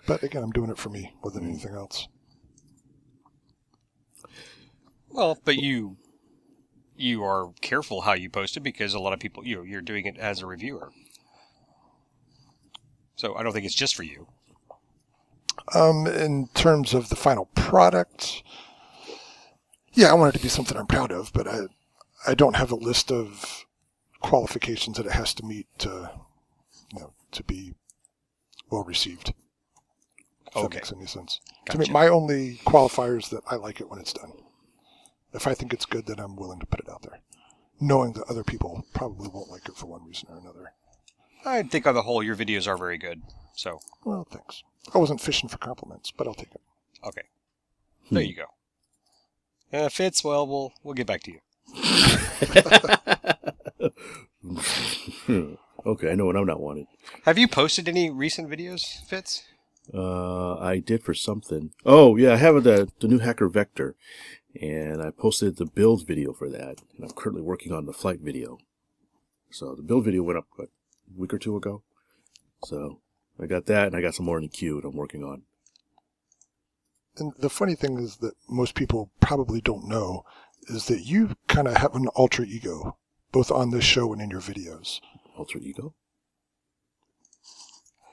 [0.07, 2.07] But again, I'm doing it for me more than anything else.
[5.09, 5.97] well, but you
[7.01, 9.81] you are careful how you post it because a lot of people you know, you're
[9.81, 10.91] doing it as a reviewer.
[13.15, 14.27] So I don't think it's just for you.
[15.75, 18.41] Um, in terms of the final product,
[19.93, 21.61] yeah, I want it to be something I'm proud of, but I,
[22.25, 23.65] I don't have a list of
[24.21, 26.11] qualifications that it has to meet to,
[26.93, 27.73] you know, to be
[28.69, 29.33] well received.
[30.47, 30.77] If that Okay.
[30.77, 31.39] makes any sense.
[31.69, 34.31] To me, my only qualifier is that I like it when it's done.
[35.33, 37.19] If I think it's good, then I'm willing to put it out there,
[37.79, 40.73] knowing that other people probably won't like it for one reason or another.
[41.45, 43.21] I think on the whole your videos are very good.
[43.55, 44.63] So Well, thanks.
[44.93, 46.61] I wasn't fishing for compliments, but I'll take it.
[47.05, 47.23] okay,
[48.11, 48.45] there you go.
[49.77, 51.39] Uh, Fitz, well, we'll we'll get back to you.
[55.85, 56.87] okay, I know when I'm not wanted.
[57.25, 59.43] Have you posted any recent videos, Fitz?
[59.93, 61.71] Uh, I did for something.
[61.85, 63.95] Oh yeah, I have the the new Hacker Vector,
[64.59, 68.19] and I posted the build video for that, and I'm currently working on the flight
[68.19, 68.57] video.
[69.51, 71.83] So the build video went up what, a week or two ago.
[72.65, 72.99] So
[73.39, 75.43] I got that, and I got some more in the queue that I'm working on.
[77.17, 80.23] And the funny thing is that most people probably don't know
[80.67, 82.97] is that you kind of have an alter ego,
[83.31, 85.01] both on this show and in your videos.
[85.37, 85.95] Alter ego?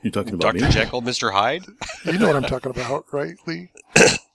[0.02, 0.66] You talking about Dr.
[0.66, 0.70] me?
[0.70, 1.32] Jekyll, Mr.
[1.32, 1.66] Hyde?
[2.04, 3.70] You know what I'm talking about, right, Lee?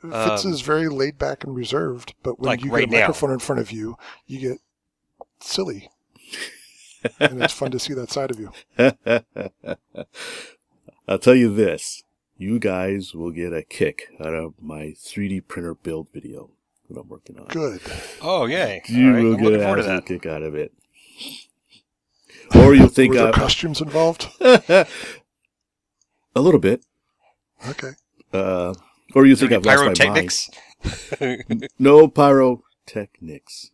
[0.00, 2.92] Fitz Um, is very laid back and reserved, but when like you right get a
[2.92, 3.00] now.
[3.00, 3.96] microphone in front of you,
[4.26, 4.58] you get
[5.40, 5.90] silly.
[7.20, 8.52] and it's fun to see that side of you.
[11.08, 12.02] I'll tell you this.
[12.36, 16.50] You guys will get a kick out of my 3D printer build video
[16.88, 17.46] that I'm working on.
[17.48, 17.80] Good.
[18.22, 18.82] Oh, yay.
[18.88, 20.72] You All right, will I'm get looking an absolute kick out of it.
[22.54, 24.28] Or you'll think Were there I, costumes involved?
[24.40, 24.86] a
[26.36, 26.84] little bit.
[27.68, 27.90] Okay.
[28.32, 28.80] Uh, Okay.
[29.14, 31.68] Or you think I've lost my mind.
[31.78, 33.70] No pyrotechnics.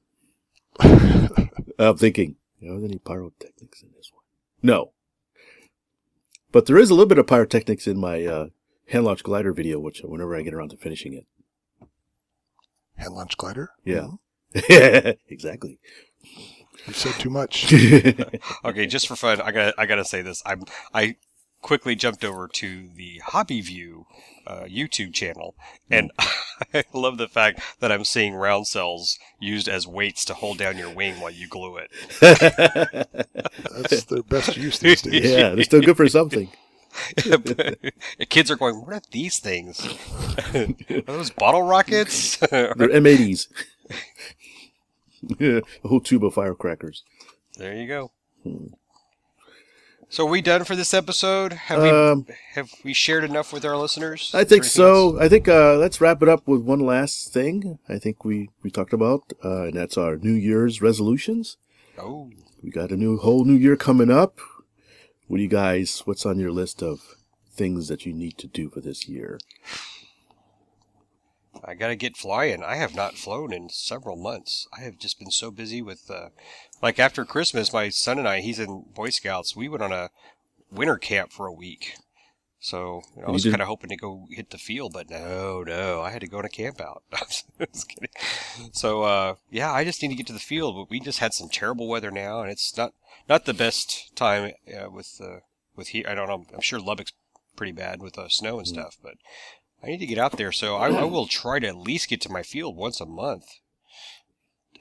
[1.79, 4.25] I'm thinking, are there any pyrotechnics in this one?
[4.63, 4.93] No.
[6.53, 8.47] But there is a little bit of pyrotechnics in my uh,
[8.89, 11.27] hand launch glider video, which whenever I get around to finishing it.
[12.97, 13.71] Hand launch glider?
[13.85, 14.09] Yeah.
[14.55, 15.17] Mhm.
[15.29, 15.81] exactly.
[16.87, 17.73] You said too much.
[18.65, 20.43] Okay, just for fun, I got I got to say this.
[20.47, 20.63] I'm
[20.93, 21.17] I
[21.65, 24.05] quickly jumped over to the Hobby View
[24.47, 25.55] uh, YouTube channel,
[25.91, 26.13] and
[26.75, 30.77] I love the fact that I'm seeing round cells used as weights to hold down
[30.77, 31.91] your wing while you glue it.
[32.21, 35.25] That's their best use these days.
[35.25, 36.51] yeah, they're still good for something.
[38.29, 39.85] Kids are going, "What are these things?
[40.55, 43.49] are those bottle rockets?" They're M80s.
[45.41, 47.03] a whole tube of firecrackers.
[47.57, 48.13] there you go.
[50.15, 51.53] So, are we done for this episode?
[51.55, 54.31] Have Um, we have we shared enough with our listeners?
[54.33, 55.09] I think so.
[55.09, 55.21] else?
[55.21, 57.81] I think uh, let's wrap it up with one last thing.
[57.89, 61.57] I think we, we talked about, uh, and that's our New Year's resolutions.
[61.99, 62.31] Oh,
[62.63, 64.39] We got a new whole new year coming up.
[65.27, 66.03] What do you guys?
[66.05, 67.17] What's on your list of
[67.51, 69.41] things that you need to do for this year?
[71.67, 72.63] I gotta get flying.
[72.63, 74.69] I have not flown in several months.
[74.77, 76.29] I have just been so busy with, uh,
[76.83, 79.57] like after Christmas, my son and I, he's in Boy Scouts.
[79.57, 80.11] We went on a
[80.71, 81.95] winter camp for a week.
[82.65, 85.63] So you know, I was kind of hoping to go hit the field, but no,
[85.63, 87.03] no, I had to go on a camp out.
[88.73, 90.75] So uh, yeah, I just need to get to the field.
[90.77, 92.95] But we just had some terrible weather now, and it's not
[93.29, 95.41] not the best time uh, with uh,
[95.77, 96.07] with here.
[96.09, 96.47] I don't know.
[96.55, 97.13] I'm sure Lubbock's
[97.55, 99.15] pretty bad with uh, snow and stuff, but
[99.85, 100.53] I need to get out there.
[100.53, 103.45] So I, I will try to at least get to my field once a month,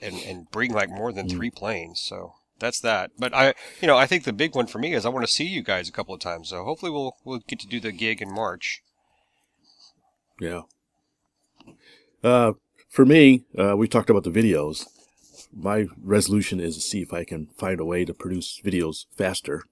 [0.01, 1.99] and and bring like more than three planes.
[1.99, 3.12] So that's that.
[3.20, 5.32] But I, you know, I think the big one for me is I want to
[5.32, 6.49] see you guys a couple of times.
[6.49, 8.82] So hopefully we'll we'll get to do the gig in March.
[10.39, 10.62] Yeah.
[12.24, 12.54] Uh,
[12.89, 14.88] for me, uh, we talked about the videos.
[15.56, 19.64] My resolution is to see if I can find a way to produce videos faster.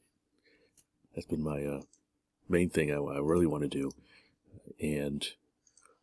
[1.15, 1.81] That's been my uh,
[2.47, 3.91] main thing I, I really want to do.
[4.81, 5.25] And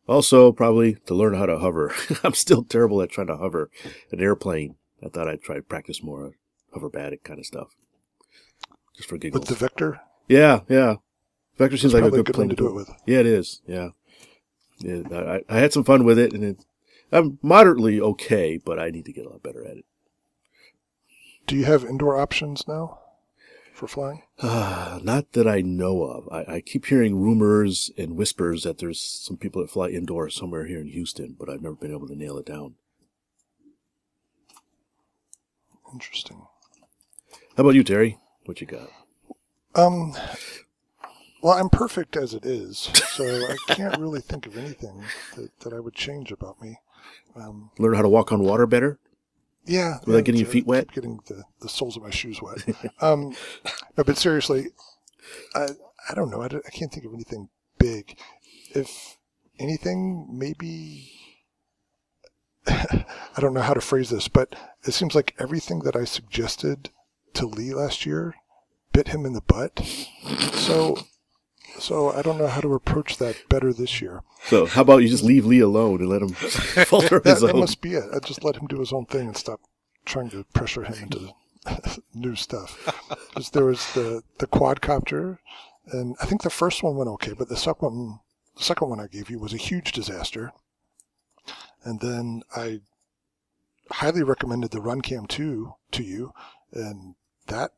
[0.07, 1.93] also, probably to learn how to hover.
[2.23, 3.69] I'm still terrible at trying to hover
[4.11, 4.75] an airplane.
[5.05, 6.33] I thought I'd try to practice more
[6.75, 7.75] hoverbatic kind of stuff.
[8.95, 9.41] Just for giggles.
[9.41, 10.01] With the vector.
[10.27, 10.95] Yeah, yeah.
[11.57, 12.89] Vector seems like a good, good plane to do it with.
[13.05, 13.61] Yeah, it is.
[13.67, 13.89] Yeah,
[14.79, 15.01] yeah.
[15.11, 16.65] I, I had some fun with it, and it,
[17.11, 19.85] I'm moderately okay, but I need to get a lot better at it.
[21.47, 22.99] Do you have indoor options now
[23.79, 24.21] for flying?
[24.43, 26.27] Not that I know of.
[26.31, 30.65] I, I keep hearing rumors and whispers that there's some people that fly indoors somewhere
[30.65, 32.75] here in Houston, but I've never been able to nail it down.
[35.93, 36.45] Interesting.
[37.55, 38.17] How about you, Terry?
[38.45, 38.89] What you got?
[39.75, 40.13] Um,
[41.41, 45.03] well, I'm perfect as it is, so I can't really think of anything
[45.35, 46.79] that, that I would change about me.
[47.35, 48.99] Um, Learn how to walk on water better?
[49.69, 49.97] Yeah.
[50.05, 50.91] Without getting your feet wet?
[50.91, 52.57] Getting the, the soles of my shoes wet.
[53.01, 53.35] um,
[53.97, 54.67] no, but seriously,
[55.55, 55.69] I
[56.09, 56.41] I don't know.
[56.41, 58.17] I, don't- I can't think of anything big.
[58.75, 59.17] If
[59.59, 61.11] anything, maybe
[62.67, 63.05] I
[63.39, 66.89] don't know how to phrase this, but it seems like everything that I suggested
[67.33, 68.35] to Lee last year
[68.91, 69.79] bit him in the butt.
[70.53, 70.97] So,
[71.77, 74.23] so I don't know how to approach that better this year.
[74.45, 76.29] So, how about you just leave Lee alone and let him
[76.85, 77.59] falter That, his that own?
[77.59, 78.05] must be it.
[78.13, 79.59] I just let him do his own thing and stop
[80.05, 81.31] trying to pressure him into
[82.13, 82.77] new stuff.
[83.33, 85.39] 'Cause there was the the quadcopter,
[85.91, 88.19] and I think the first one went okay, but the second one,
[88.57, 90.51] the second one I gave you was a huge disaster.
[91.83, 92.81] And then I
[93.91, 96.33] highly recommended the RunCam 2 to you,
[96.73, 97.15] and
[97.47, 97.71] that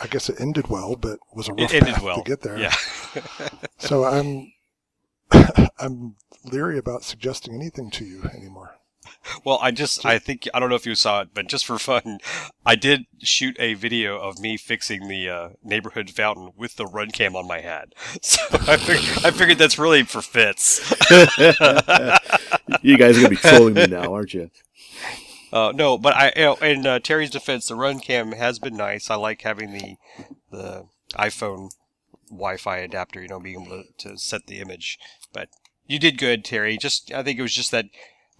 [0.00, 2.16] I guess it ended well, but was a rough It ended path well.
[2.16, 2.58] to get there.
[2.58, 2.74] Yeah.
[3.78, 4.52] So I'm
[5.78, 8.76] I'm leery about suggesting anything to you anymore.
[9.44, 11.78] Well, I just, I think, I don't know if you saw it, but just for
[11.78, 12.18] fun,
[12.64, 17.10] I did shoot a video of me fixing the uh, neighborhood fountain with the run
[17.10, 17.94] cam on my head.
[18.22, 20.80] So I figured, I figured that's really for Fitz.
[22.82, 24.50] you guys are gonna be trolling me now, aren't you?
[25.54, 28.76] Uh, no, but I, you know, in uh, Terry's defense, the run cam has been
[28.76, 29.08] nice.
[29.08, 29.94] I like having the
[30.50, 31.70] the iPhone
[32.28, 34.98] Wi-Fi adapter, you know, being able to, to set the image.
[35.32, 35.50] But
[35.86, 36.76] you did good, Terry.
[36.76, 37.86] Just I think it was just that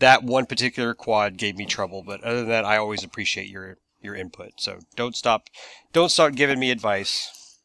[0.01, 2.03] that one particular quad gave me trouble.
[2.03, 4.55] But other than that, I always appreciate your your input.
[4.57, 5.49] So don't stop,
[5.93, 7.61] don't start giving me advice.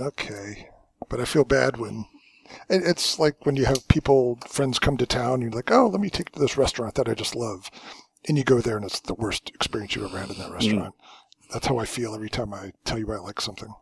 [0.00, 0.68] Okay.
[1.08, 2.06] But I feel bad when
[2.68, 6.10] it's like when you have people, friends come to town, you're like, oh, let me
[6.10, 7.70] take to this restaurant that I just love.
[8.26, 10.94] And you go there and it's the worst experience you've ever had in that restaurant.
[11.52, 13.72] That's how I feel every time I tell you I like something.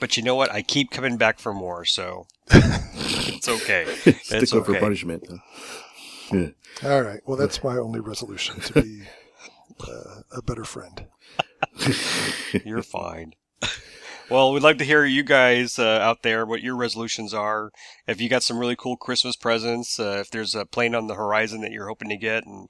[0.00, 0.52] But you know what?
[0.52, 3.86] I keep coming back for more, so it's okay.
[3.94, 4.80] Stick It's up for okay.
[4.80, 5.24] punishment.
[6.32, 6.48] Yeah.
[6.82, 7.20] All right.
[7.24, 9.02] Well, that's my only resolution to be
[9.80, 11.06] uh, a better friend.
[12.64, 13.34] You're fine.
[14.30, 17.70] Well, we'd like to hear you guys uh, out there what your resolutions are.
[18.06, 21.14] If you got some really cool Christmas presents, uh, if there's a plane on the
[21.14, 22.68] horizon that you're hoping to get, and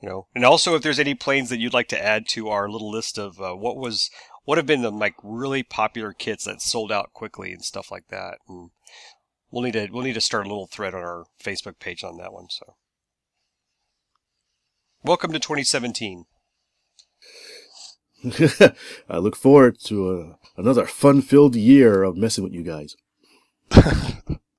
[0.00, 2.68] you know, and also if there's any planes that you'd like to add to our
[2.68, 4.10] little list of uh, what was
[4.44, 8.08] what have been the like really popular kits that sold out quickly and stuff like
[8.08, 8.38] that.
[8.48, 8.70] And
[9.50, 12.16] we'll need to we'll need to start a little thread on our Facebook page on
[12.16, 12.46] that one.
[12.48, 12.74] So,
[15.02, 16.24] welcome to 2017.
[19.08, 22.96] I look forward to uh, another fun-filled year of messing with you guys.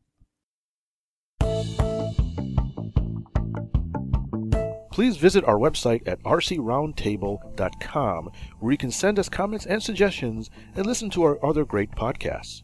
[5.02, 10.86] Please visit our website at rcroundtable.com where you can send us comments and suggestions and
[10.86, 12.62] listen to our other great podcasts.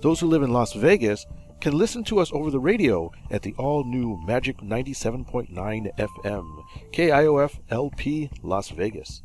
[0.00, 1.26] Those who live in Las Vegas
[1.60, 5.50] can listen to us over the radio at the all-new Magic 97.9
[5.98, 9.24] FM, KIOF LP Las Vegas.